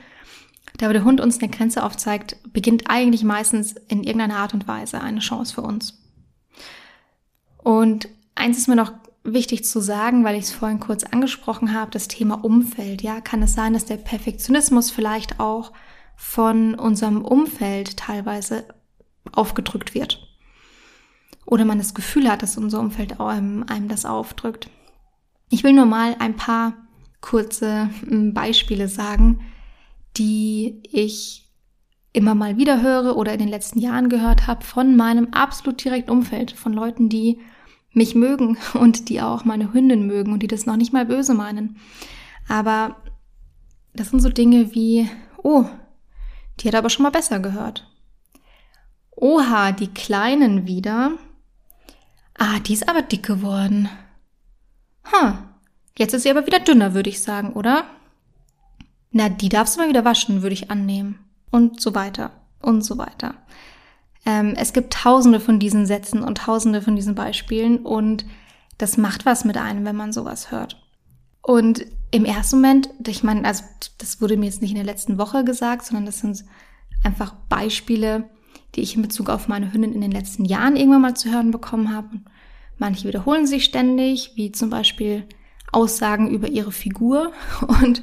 da 0.78 0.92
der 0.92 1.04
Hund 1.04 1.20
uns 1.20 1.40
eine 1.40 1.50
Grenze 1.50 1.82
aufzeigt, 1.82 2.36
beginnt 2.52 2.84
eigentlich 2.88 3.24
meistens 3.24 3.74
in 3.88 4.02
irgendeiner 4.02 4.36
Art 4.36 4.54
und 4.54 4.68
Weise 4.68 5.00
eine 5.00 5.20
Chance 5.20 5.54
für 5.54 5.62
uns. 5.62 6.02
Und 7.58 8.08
eins 8.34 8.58
ist 8.58 8.68
mir 8.68 8.76
noch 8.76 8.92
wichtig 9.24 9.64
zu 9.64 9.80
sagen, 9.80 10.24
weil 10.24 10.36
ich 10.36 10.44
es 10.44 10.52
vorhin 10.52 10.80
kurz 10.80 11.04
angesprochen 11.04 11.74
habe, 11.74 11.90
das 11.90 12.08
Thema 12.08 12.44
Umfeld. 12.44 13.02
Ja, 13.02 13.20
kann 13.20 13.42
es 13.42 13.54
sein, 13.54 13.72
dass 13.72 13.84
der 13.84 13.96
Perfektionismus 13.96 14.90
vielleicht 14.90 15.40
auch 15.40 15.72
von 16.14 16.74
unserem 16.74 17.24
Umfeld 17.24 17.96
teilweise 17.96 18.64
aufgedrückt 19.32 19.94
wird? 19.94 20.25
Oder 21.46 21.64
man 21.64 21.78
das 21.78 21.94
Gefühl 21.94 22.28
hat, 22.28 22.42
dass 22.42 22.58
unser 22.58 22.80
Umfeld 22.80 23.20
einem, 23.20 23.64
einem 23.68 23.88
das 23.88 24.04
aufdrückt. 24.04 24.68
Ich 25.48 25.62
will 25.64 25.72
nur 25.72 25.86
mal 25.86 26.16
ein 26.18 26.36
paar 26.36 26.74
kurze 27.20 27.88
hm, 28.00 28.34
Beispiele 28.34 28.88
sagen, 28.88 29.40
die 30.16 30.82
ich 30.90 31.46
immer 32.12 32.34
mal 32.34 32.56
wieder 32.56 32.82
höre 32.82 33.16
oder 33.16 33.32
in 33.32 33.38
den 33.38 33.48
letzten 33.48 33.78
Jahren 33.78 34.08
gehört 34.08 34.46
habe 34.46 34.64
von 34.64 34.96
meinem 34.96 35.28
absolut 35.32 35.84
direkten 35.84 36.10
Umfeld, 36.10 36.52
von 36.52 36.72
Leuten, 36.72 37.08
die 37.08 37.38
mich 37.92 38.14
mögen 38.14 38.56
und 38.74 39.08
die 39.08 39.20
auch 39.20 39.44
meine 39.44 39.72
Hündin 39.72 40.06
mögen 40.06 40.32
und 40.32 40.42
die 40.42 40.48
das 40.48 40.66
noch 40.66 40.76
nicht 40.76 40.92
mal 40.92 41.06
böse 41.06 41.34
meinen. 41.34 41.76
Aber 42.48 42.96
das 43.94 44.10
sind 44.10 44.20
so 44.20 44.28
Dinge 44.28 44.74
wie, 44.74 45.08
oh, 45.42 45.64
die 46.60 46.68
hat 46.68 46.74
aber 46.74 46.90
schon 46.90 47.02
mal 47.02 47.10
besser 47.10 47.38
gehört. 47.38 47.90
Oha, 49.10 49.72
die 49.72 49.88
Kleinen 49.88 50.66
wieder. 50.66 51.12
Ah, 52.38 52.58
die 52.60 52.74
ist 52.74 52.88
aber 52.88 53.02
dick 53.02 53.24
geworden. 53.24 53.88
Ha, 55.12 55.50
jetzt 55.96 56.12
ist 56.12 56.22
sie 56.22 56.30
aber 56.30 56.46
wieder 56.46 56.60
dünner, 56.60 56.94
würde 56.94 57.10
ich 57.10 57.22
sagen, 57.22 57.52
oder? 57.52 57.84
Na, 59.10 59.28
die 59.28 59.48
darfst 59.48 59.76
du 59.76 59.80
mal 59.80 59.88
wieder 59.88 60.04
waschen, 60.04 60.42
würde 60.42 60.54
ich 60.54 60.70
annehmen. 60.70 61.18
Und 61.50 61.80
so 61.80 61.94
weiter 61.94 62.32
und 62.60 62.82
so 62.82 62.98
weiter. 62.98 63.34
Ähm, 64.26 64.54
es 64.56 64.72
gibt 64.72 64.92
tausende 64.92 65.40
von 65.40 65.58
diesen 65.58 65.86
Sätzen 65.86 66.22
und 66.22 66.38
tausende 66.38 66.82
von 66.82 66.96
diesen 66.96 67.14
Beispielen 67.14 67.78
und 67.78 68.26
das 68.76 68.98
macht 68.98 69.24
was 69.24 69.44
mit 69.44 69.56
einem, 69.56 69.84
wenn 69.84 69.96
man 69.96 70.12
sowas 70.12 70.50
hört. 70.50 70.82
Und 71.40 71.86
im 72.10 72.24
ersten 72.24 72.56
Moment, 72.56 72.90
ich 73.06 73.22
meine, 73.22 73.46
also 73.46 73.62
das 73.98 74.20
wurde 74.20 74.36
mir 74.36 74.46
jetzt 74.46 74.60
nicht 74.60 74.72
in 74.72 74.76
der 74.76 74.84
letzten 74.84 75.16
Woche 75.16 75.44
gesagt, 75.44 75.86
sondern 75.86 76.06
das 76.06 76.18
sind 76.18 76.44
einfach 77.04 77.34
Beispiele, 77.48 78.28
die 78.76 78.82
ich 78.82 78.94
in 78.94 79.02
Bezug 79.02 79.30
auf 79.30 79.48
meine 79.48 79.72
Hündin 79.72 79.92
in 79.92 80.00
den 80.00 80.12
letzten 80.12 80.44
Jahren 80.44 80.76
irgendwann 80.76 81.02
mal 81.02 81.16
zu 81.16 81.32
hören 81.32 81.50
bekommen 81.50 81.94
habe. 81.94 82.20
Manche 82.78 83.08
wiederholen 83.08 83.46
sich 83.46 83.64
ständig, 83.64 84.32
wie 84.34 84.52
zum 84.52 84.70
Beispiel 84.70 85.24
Aussagen 85.72 86.30
über 86.30 86.48
ihre 86.48 86.72
Figur. 86.72 87.32
Und 87.82 88.02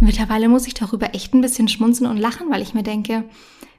mittlerweile 0.00 0.48
muss 0.48 0.66
ich 0.66 0.74
darüber 0.74 1.14
echt 1.14 1.34
ein 1.34 1.40
bisschen 1.40 1.68
schmunzeln 1.68 2.10
und 2.10 2.16
lachen, 2.16 2.50
weil 2.50 2.62
ich 2.62 2.74
mir 2.74 2.82
denke, 2.82 3.24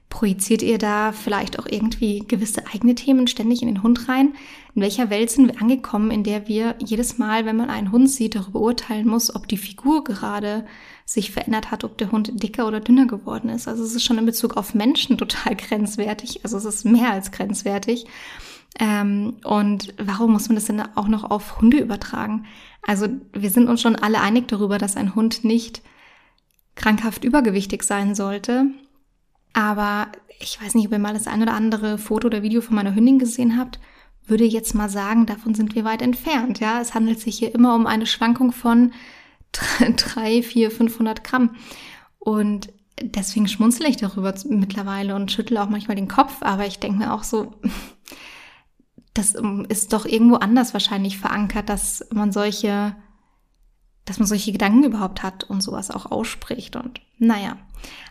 projiziert 0.10 0.64
ihr 0.64 0.80
da 0.80 1.12
vielleicht 1.12 1.60
auch 1.60 1.68
irgendwie 1.68 2.24
gewisse 2.28 2.66
eigene 2.74 2.96
Themen 2.96 3.28
ständig 3.28 3.62
in 3.62 3.68
den 3.68 3.84
Hund 3.84 4.10
rein? 4.10 4.34
In 4.74 4.82
welcher 4.82 5.10
Welt 5.10 5.30
sind 5.30 5.48
wir 5.48 5.62
angekommen, 5.62 6.10
in 6.10 6.24
der 6.24 6.48
wir 6.48 6.76
jedes 6.80 7.18
Mal, 7.20 7.46
wenn 7.46 7.58
man 7.58 7.70
einen 7.70 7.92
Hund 7.92 8.10
sieht, 8.10 8.36
darüber 8.36 8.60
urteilen 8.60 9.08
muss, 9.08 9.34
ob 9.36 9.48
die 9.48 9.58
Figur 9.58 10.04
gerade 10.04 10.66
sich 11.06 11.32
verändert 11.32 11.70
hat, 11.70 11.84
ob 11.84 11.98
der 11.98 12.12
Hund 12.12 12.32
dicker 12.42 12.68
oder 12.68 12.80
dünner 12.80 13.06
geworden 13.06 13.50
ist? 13.50 13.68
Also 13.68 13.84
es 13.84 13.96
ist 13.96 14.04
schon 14.04 14.18
in 14.18 14.26
Bezug 14.26 14.58
auf 14.58 14.74
Menschen 14.74 15.18
total 15.20 15.56
grenzwertig. 15.56 16.42
Also 16.44 16.58
es 16.58 16.66
ist 16.66 16.86
mehr 16.86 17.12
als 17.12 17.32
grenzwertig. 17.32 18.06
Ähm, 18.80 19.38
und 19.44 19.94
warum 19.98 20.32
muss 20.32 20.50
man 20.50 20.56
das 20.56 20.66
denn 20.66 20.82
auch 20.96 21.08
noch 21.08 21.24
auf 21.30 21.60
Hunde 21.62 21.78
übertragen? 21.78 22.46
Also 22.82 23.08
wir 23.34 23.50
sind 23.52 23.68
uns 23.68 23.82
schon 23.82 23.96
alle 23.96 24.22
einig 24.22 24.48
darüber, 24.48 24.78
dass 24.80 24.98
ein 24.98 25.14
Hund 25.14 25.44
nicht 25.44 25.82
krankhaft 26.76 27.24
übergewichtig 27.24 27.84
sein 27.84 28.16
sollte. 28.16 28.68
Aber 29.54 30.08
ich 30.40 30.62
weiß 30.62 30.76
nicht, 30.76 30.88
ob 30.88 30.94
ihr 30.94 31.00
mal 31.00 31.14
das 31.14 31.28
ein 31.28 31.42
oder 31.42 31.54
andere 31.54 31.98
Foto 31.98 32.28
oder 32.28 32.42
Video 32.44 32.62
von 32.62 32.76
meiner 32.76 32.96
Hündin 32.96 33.20
gesehen 33.20 33.58
habt, 33.58 33.80
würde 34.26 34.46
jetzt 34.46 34.76
mal 34.76 34.90
sagen, 34.90 35.26
davon 35.26 35.56
sind 35.56 35.76
wir 35.76 35.84
weit 35.84 36.02
entfernt. 36.02 36.60
Ja, 36.60 36.80
es 36.80 36.94
handelt 36.94 37.20
sich 37.20 37.38
hier 37.38 37.54
immer 37.54 37.76
um 37.76 37.88
eine 37.88 38.06
Schwankung 38.06 38.52
von 38.52 38.94
drei, 39.98 40.44
vier, 40.44 40.72
500 40.72 41.24
Gramm. 41.24 41.56
Und 42.20 42.72
deswegen 43.02 43.48
schmunzle 43.48 43.88
ich 43.88 43.98
darüber 43.98 44.34
mittlerweile 44.48 45.16
und 45.16 45.32
schüttle 45.32 45.62
auch 45.62 45.70
manchmal 45.70 45.96
den 45.96 46.08
Kopf. 46.08 46.38
Aber 46.42 46.66
ich 46.66 46.80
denke 46.80 47.00
mir 47.00 47.14
auch 47.14 47.24
so, 47.24 47.56
das 49.14 49.36
ähm, 49.36 49.66
ist 49.70 49.94
doch 49.94 50.06
irgendwo 50.06 50.36
anders 50.36 50.74
wahrscheinlich 50.74 51.18
verankert, 51.18 51.70
dass 51.70 52.08
man 52.14 52.32
solche, 52.32 52.96
dass 54.10 54.18
man 54.18 54.28
solche 54.28 54.52
Gedanken 54.52 54.84
überhaupt 54.84 55.22
hat 55.22 55.44
und 55.44 55.62
sowas 55.62 55.92
auch 55.92 56.08
ausspricht. 56.08 56.76
Und 56.76 57.00
naja, 57.20 57.58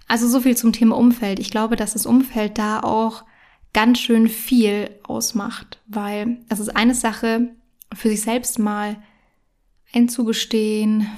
also 0.06 0.28
so 0.28 0.40
viel 0.40 0.56
zum 0.56 0.72
Thema 0.72 0.96
Umfeld. 0.96 1.40
Ich 1.40 1.50
glaube, 1.50 1.74
dass 1.74 1.94
das 1.94 2.06
Umfeld 2.06 2.56
da 2.56 2.80
auch 2.80 3.24
ganz 3.72 3.98
schön 3.98 4.28
viel 4.28 4.90
ausmacht, 5.02 5.80
weil 5.88 6.38
es 6.48 6.60
ist 6.60 6.76
eine 6.76 6.94
Sache, 6.94 7.50
für 7.92 8.10
sich 8.10 8.20
selbst 8.20 8.60
mal 8.60 9.02
einzugestehen, 9.92 11.08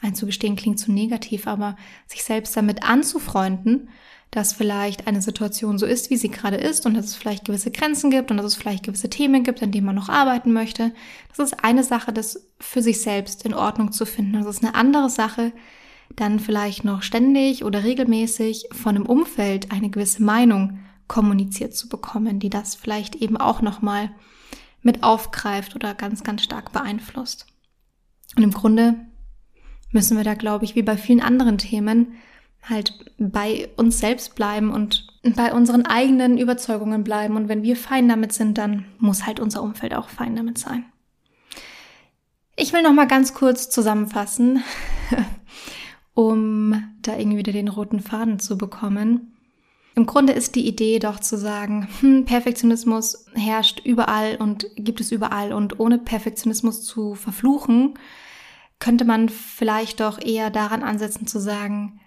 einzugestehen 0.00 0.54
klingt 0.54 0.78
zu 0.78 0.92
negativ, 0.92 1.48
aber 1.48 1.76
sich 2.06 2.22
selbst 2.22 2.56
damit 2.56 2.84
anzufreunden, 2.84 3.88
dass 4.32 4.54
vielleicht 4.54 5.06
eine 5.06 5.20
Situation 5.20 5.78
so 5.78 5.84
ist, 5.84 6.08
wie 6.08 6.16
sie 6.16 6.30
gerade 6.30 6.56
ist 6.56 6.86
und 6.86 6.94
dass 6.94 7.04
es 7.04 7.14
vielleicht 7.14 7.44
gewisse 7.44 7.70
Grenzen 7.70 8.10
gibt 8.10 8.30
und 8.30 8.38
dass 8.38 8.46
es 8.46 8.54
vielleicht 8.54 8.82
gewisse 8.82 9.10
Themen 9.10 9.44
gibt, 9.44 9.62
an 9.62 9.70
denen 9.70 9.86
man 9.86 9.94
noch 9.94 10.08
arbeiten 10.08 10.54
möchte. 10.54 10.92
Das 11.28 11.38
ist 11.38 11.62
eine 11.62 11.84
Sache, 11.84 12.14
das 12.14 12.50
für 12.58 12.82
sich 12.82 13.02
selbst 13.02 13.44
in 13.44 13.52
Ordnung 13.52 13.92
zu 13.92 14.06
finden. 14.06 14.32
Das 14.32 14.46
ist 14.46 14.64
eine 14.64 14.74
andere 14.74 15.10
Sache, 15.10 15.52
dann 16.16 16.40
vielleicht 16.40 16.82
noch 16.82 17.02
ständig 17.02 17.62
oder 17.62 17.84
regelmäßig 17.84 18.68
von 18.72 18.96
einem 18.96 19.04
Umfeld 19.04 19.70
eine 19.70 19.90
gewisse 19.90 20.22
Meinung 20.22 20.78
kommuniziert 21.08 21.76
zu 21.76 21.90
bekommen, 21.90 22.38
die 22.38 22.50
das 22.50 22.74
vielleicht 22.74 23.16
eben 23.16 23.36
auch 23.36 23.60
nochmal 23.60 24.12
mit 24.80 25.02
aufgreift 25.02 25.74
oder 25.74 25.92
ganz, 25.92 26.24
ganz 26.24 26.42
stark 26.42 26.72
beeinflusst. 26.72 27.46
Und 28.34 28.44
im 28.44 28.52
Grunde 28.52 28.96
müssen 29.90 30.16
wir 30.16 30.24
da, 30.24 30.32
glaube 30.32 30.64
ich, 30.64 30.74
wie 30.74 30.82
bei 30.82 30.96
vielen 30.96 31.20
anderen 31.20 31.58
Themen, 31.58 32.14
halt 32.62 32.94
bei 33.18 33.68
uns 33.76 33.98
selbst 33.98 34.34
bleiben 34.34 34.70
und 34.70 35.06
bei 35.22 35.52
unseren 35.52 35.86
eigenen 35.86 36.38
Überzeugungen 36.38 37.04
bleiben. 37.04 37.36
Und 37.36 37.48
wenn 37.48 37.62
wir 37.62 37.76
fein 37.76 38.08
damit 38.08 38.32
sind, 38.32 38.58
dann 38.58 38.86
muss 38.98 39.26
halt 39.26 39.40
unser 39.40 39.62
Umfeld 39.62 39.94
auch 39.94 40.08
fein 40.08 40.36
damit 40.36 40.58
sein. 40.58 40.84
Ich 42.56 42.72
will 42.72 42.82
noch 42.82 42.92
mal 42.92 43.06
ganz 43.06 43.34
kurz 43.34 43.70
zusammenfassen, 43.70 44.62
um 46.14 46.82
da 47.02 47.16
irgendwie 47.16 47.38
wieder 47.38 47.52
den 47.52 47.68
roten 47.68 48.00
Faden 48.00 48.38
zu 48.38 48.58
bekommen. 48.58 49.32
Im 49.94 50.06
Grunde 50.06 50.32
ist 50.32 50.54
die 50.54 50.66
Idee 50.66 50.98
doch 50.98 51.20
zu 51.20 51.36
sagen, 51.36 51.88
hm, 52.00 52.24
Perfektionismus 52.24 53.26
herrscht 53.34 53.80
überall 53.84 54.36
und 54.36 54.66
gibt 54.76 55.00
es 55.00 55.12
überall 55.12 55.52
und 55.52 55.80
ohne 55.80 55.98
Perfektionismus 55.98 56.82
zu 56.84 57.14
verfluchen, 57.14 57.94
könnte 58.78 59.04
man 59.04 59.28
vielleicht 59.28 60.00
doch 60.00 60.20
eher 60.20 60.50
daran 60.50 60.82
ansetzen 60.82 61.26
zu 61.26 61.38
sagen, 61.38 62.00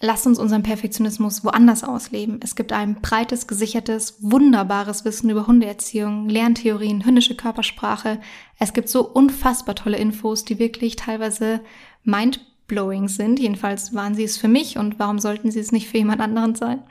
lasst 0.00 0.26
uns 0.26 0.38
unseren 0.38 0.62
Perfektionismus 0.62 1.44
woanders 1.44 1.82
ausleben. 1.82 2.38
Es 2.42 2.54
gibt 2.54 2.72
ein 2.72 3.00
breites, 3.00 3.46
gesichertes, 3.46 4.18
wunderbares 4.20 5.04
Wissen 5.04 5.28
über 5.30 5.46
Hundeerziehung, 5.46 6.28
Lerntheorien, 6.28 7.04
hündische 7.04 7.34
Körpersprache. 7.34 8.20
Es 8.58 8.72
gibt 8.72 8.88
so 8.88 9.06
unfassbar 9.06 9.74
tolle 9.74 9.98
Infos, 9.98 10.44
die 10.44 10.58
wirklich 10.58 10.96
teilweise 10.96 11.60
mind 12.04 12.40
blowing 12.68 13.08
sind. 13.08 13.40
Jedenfalls 13.40 13.92
waren 13.94 14.14
sie 14.14 14.24
es 14.24 14.36
für 14.36 14.48
mich 14.48 14.78
und 14.78 14.98
warum 15.00 15.18
sollten 15.18 15.50
sie 15.50 15.60
es 15.60 15.72
nicht 15.72 15.88
für 15.88 15.98
jemand 15.98 16.20
anderen 16.20 16.54
sein? 16.54 16.82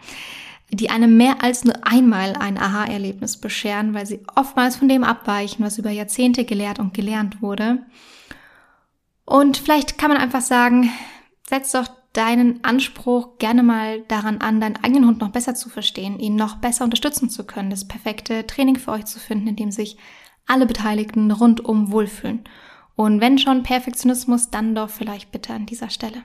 Die 0.70 0.89
einem 0.89 1.15
mehr 1.15 1.41
als 1.41 1.63
nur 1.63 1.76
einmal 1.88 2.34
ein 2.34 2.58
Aha-Erlebnis 2.58 3.38
bescheren, 3.38 3.93
weil 3.93 4.06
sie 4.06 4.20
oftmals 4.36 4.76
von 4.76 4.89
dem 4.89 5.06
abweichen, 5.06 5.63
was 5.63 5.78
über 5.78 5.91
Jahrzehnte 5.91 6.43
gelehrt 6.43 6.80
und 6.80 6.93
gelernt 6.93 7.41
wurde. 7.41 7.84
Und 9.24 9.56
vielleicht 9.56 9.98
kann 9.98 10.10
man 10.10 10.17
einfach 10.17 10.41
sagen, 10.41 10.89
setz 11.48 11.72
doch 11.72 11.88
deinen 12.17 12.63
Anspruch 12.63 13.38
gerne 13.38 13.62
mal 13.62 14.01
daran 14.08 14.39
an, 14.39 14.60
deinen 14.60 14.84
eigenen 14.84 15.06
Hund 15.06 15.19
noch 15.19 15.30
besser 15.30 15.53
zu 15.53 15.69
verstehen, 15.69 16.19
ihn 16.19 16.36
noch 16.36 16.56
besser 16.56 16.84
unterstützen 16.84 17.30
zu 17.30 17.45
können, 17.45 17.69
das 17.69 17.88
perfekte 17.88 18.47
Training 18.47 18.77
für 18.77 18.91
euch 18.91 19.06
zu 19.06 19.19
finden, 19.19 19.47
in 19.47 19.56
dem 19.56 19.71
sich 19.71 19.97
alle 20.47 20.65
Beteiligten 20.65 21.30
rundum 21.30 21.91
wohlfühlen. 21.91 22.43
Und 22.95 23.21
wenn 23.21 23.38
schon 23.38 23.62
Perfektionismus, 23.62 24.49
dann 24.49 24.73
doch 24.73 24.89
vielleicht 24.89 25.32
bitte 25.32 25.53
an 25.53 25.67
dieser 25.67 25.91
Stelle. 25.91 26.23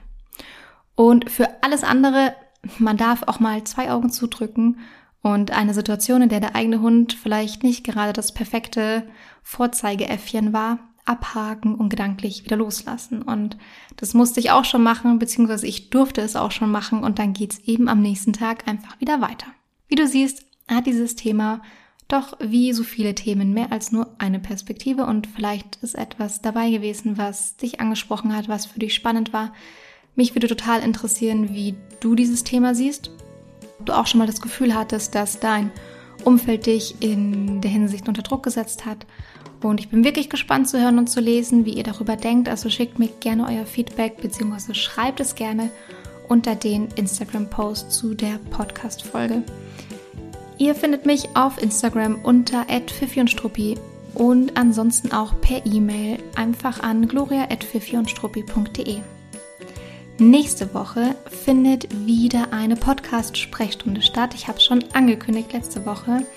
Und 0.95 1.29
für 1.29 1.47
alles 1.63 1.83
andere, 1.83 2.35
man 2.79 2.97
darf 2.97 3.23
auch 3.27 3.39
mal 3.39 3.63
zwei 3.63 3.91
Augen 3.91 4.09
zudrücken 4.09 4.79
und 5.21 5.51
eine 5.51 5.75
Situation, 5.75 6.23
in 6.23 6.29
der 6.29 6.39
der 6.39 6.55
eigene 6.55 6.81
Hund 6.81 7.13
vielleicht 7.13 7.61
nicht 7.61 7.83
gerade 7.83 8.13
das 8.13 8.33
perfekte 8.33 9.07
Vorzeigeäffchen 9.43 10.53
war, 10.53 10.79
abhaken 11.05 11.75
und 11.75 11.89
gedanklich 11.89 12.45
wieder 12.45 12.55
loslassen. 12.55 13.21
Und 13.21 13.57
das 13.97 14.13
musste 14.13 14.39
ich 14.39 14.51
auch 14.51 14.65
schon 14.65 14.83
machen, 14.83 15.19
beziehungsweise 15.19 15.67
ich 15.67 15.89
durfte 15.89 16.21
es 16.21 16.35
auch 16.35 16.51
schon 16.51 16.71
machen 16.71 17.03
und 17.03 17.19
dann 17.19 17.33
geht's 17.33 17.59
eben 17.65 17.87
am 17.87 18.01
nächsten 18.01 18.33
Tag 18.33 18.67
einfach 18.67 18.99
wieder 18.99 19.21
weiter. 19.21 19.47
Wie 19.87 19.95
du 19.95 20.07
siehst, 20.07 20.45
hat 20.67 20.87
dieses 20.87 21.15
Thema 21.15 21.61
doch 22.07 22.37
wie 22.39 22.73
so 22.73 22.83
viele 22.83 23.15
Themen 23.15 23.53
mehr 23.53 23.71
als 23.71 23.91
nur 23.91 24.15
eine 24.17 24.39
Perspektive 24.39 25.05
und 25.05 25.27
vielleicht 25.27 25.77
ist 25.77 25.95
etwas 25.95 26.41
dabei 26.41 26.69
gewesen, 26.69 27.17
was 27.17 27.57
dich 27.57 27.79
angesprochen 27.79 28.35
hat, 28.35 28.47
was 28.47 28.65
für 28.65 28.79
dich 28.79 28.93
spannend 28.93 29.33
war. 29.33 29.53
Mich 30.15 30.35
würde 30.35 30.47
total 30.47 30.81
interessieren, 30.81 31.53
wie 31.53 31.75
du 32.01 32.15
dieses 32.15 32.43
Thema 32.43 32.75
siehst. 32.75 33.09
Ob 33.79 33.85
du 33.87 33.93
auch 33.93 34.05
schon 34.05 34.19
mal 34.19 34.27
das 34.27 34.41
Gefühl 34.41 34.75
hattest, 34.75 35.15
dass 35.15 35.39
dein 35.39 35.71
Umfeld 36.23 36.67
dich 36.67 37.01
in 37.01 37.61
der 37.61 37.71
Hinsicht 37.71 38.07
unter 38.07 38.21
Druck 38.21 38.43
gesetzt 38.43 38.85
hat. 38.85 39.05
Und 39.63 39.79
ich 39.79 39.89
bin 39.89 40.03
wirklich 40.03 40.29
gespannt 40.29 40.67
zu 40.69 40.81
hören 40.81 40.97
und 40.99 41.07
zu 41.07 41.19
lesen, 41.21 41.65
wie 41.65 41.73
ihr 41.73 41.83
darüber 41.83 42.15
denkt. 42.15 42.49
Also 42.49 42.69
schickt 42.69 42.99
mir 42.99 43.07
gerne 43.19 43.47
euer 43.47 43.65
Feedback 43.65 44.17
bzw. 44.21 44.73
schreibt 44.73 45.19
es 45.19 45.35
gerne 45.35 45.69
unter 46.27 46.55
den 46.55 46.87
Instagram-Post 46.95 47.91
zu 47.91 48.13
der 48.13 48.39
Podcast-Folge. 48.49 49.43
Ihr 50.57 50.75
findet 50.75 51.05
mich 51.05 51.35
auf 51.35 51.61
Instagram 51.61 52.19
unter 52.23 52.65
@fifi 52.87 53.19
und 53.19 53.29
Struppi. 53.29 53.77
und 54.13 54.57
ansonsten 54.57 55.11
auch 55.11 55.33
per 55.41 55.65
E-Mail 55.65 56.19
einfach 56.35 56.81
an 56.81 57.07
gloria.fifiundstruppi.de. 57.07 58.97
Nächste 60.19 60.73
Woche 60.75 61.15
findet 61.43 62.05
wieder 62.05 62.53
eine 62.53 62.75
Podcast-Sprechstunde 62.75 64.03
statt. 64.03 64.35
Ich 64.35 64.47
habe 64.47 64.59
es 64.59 64.63
schon 64.63 64.83
angekündigt 64.93 65.51
letzte 65.53 65.87
Woche. 65.87 66.27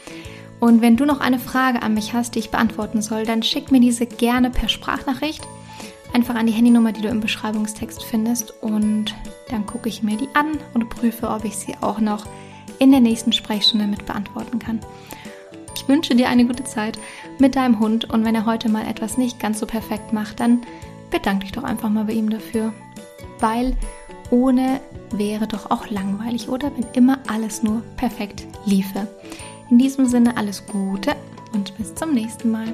Und 0.61 0.81
wenn 0.81 0.97
du 0.97 1.05
noch 1.05 1.21
eine 1.21 1.39
Frage 1.39 1.83
an 1.83 1.95
mich 1.95 2.15
hast, 2.15 2.35
die 2.35 2.39
ich 2.39 2.51
beantworten 2.51 3.03
soll, 3.03 3.25
dann 3.25 3.43
schick 3.43 3.71
mir 3.71 3.81
diese 3.81 4.07
gerne 4.07 4.51
per 4.51 4.69
Sprachnachricht. 4.69 5.47
Einfach 6.13 6.35
an 6.35 6.47
die 6.47 6.53
Handynummer, 6.53 6.93
die 6.93 7.03
du 7.03 7.09
im 7.09 7.21
Beschreibungstext 7.21 8.05
findest. 8.05 8.55
Und 8.63 9.15
dann 9.51 9.67
gucke 9.67 9.89
ich 9.89 10.03
mir 10.03 10.17
die 10.17 10.29
an 10.35 10.59
und 10.73 10.89
prüfe, 10.89 11.29
ob 11.29 11.45
ich 11.45 11.57
sie 11.57 11.75
auch 11.81 11.99
noch 12.01 12.27
in 12.79 12.91
der 12.91 13.01
nächsten 13.01 13.33
Sprechstunde 13.33 13.87
mit 13.87 14.07
beantworten 14.07 14.59
kann. 14.59 14.81
Ich 15.75 15.87
wünsche 15.89 16.15
dir 16.15 16.29
eine 16.29 16.47
gute 16.47 16.65
Zeit 16.65 16.99
mit 17.39 17.55
deinem 17.55 17.79
Hund 17.79 18.11
und 18.11 18.25
wenn 18.25 18.35
er 18.35 18.47
heute 18.47 18.69
mal 18.69 18.87
etwas 18.89 19.19
nicht 19.19 19.39
ganz 19.39 19.61
so 19.61 19.67
perfekt 19.67 20.13
macht, 20.13 20.41
dann 20.41 20.63
bedank 21.11 21.43
dich 21.43 21.53
doch 21.53 21.65
einfach 21.65 21.91
mal 21.91 22.05
bei 22.05 22.15
ihm 22.15 22.31
dafür. 22.31 22.73
Weil 23.39 23.77
ohne 24.31 24.81
wäre 25.13 25.47
doch 25.47 25.71
auch 25.71 25.89
langweilig, 25.89 26.49
oder? 26.49 26.73
Wenn 26.75 26.87
immer 26.95 27.19
alles 27.29 27.63
nur 27.63 27.83
perfekt 27.97 28.47
liefe. 28.65 29.07
In 29.69 29.79
diesem 29.79 30.07
Sinne 30.07 30.37
alles 30.37 30.65
Gute 30.67 31.17
und 31.53 31.77
bis 31.77 31.95
zum 31.95 32.15
nächsten 32.15 32.51
Mal. 32.51 32.73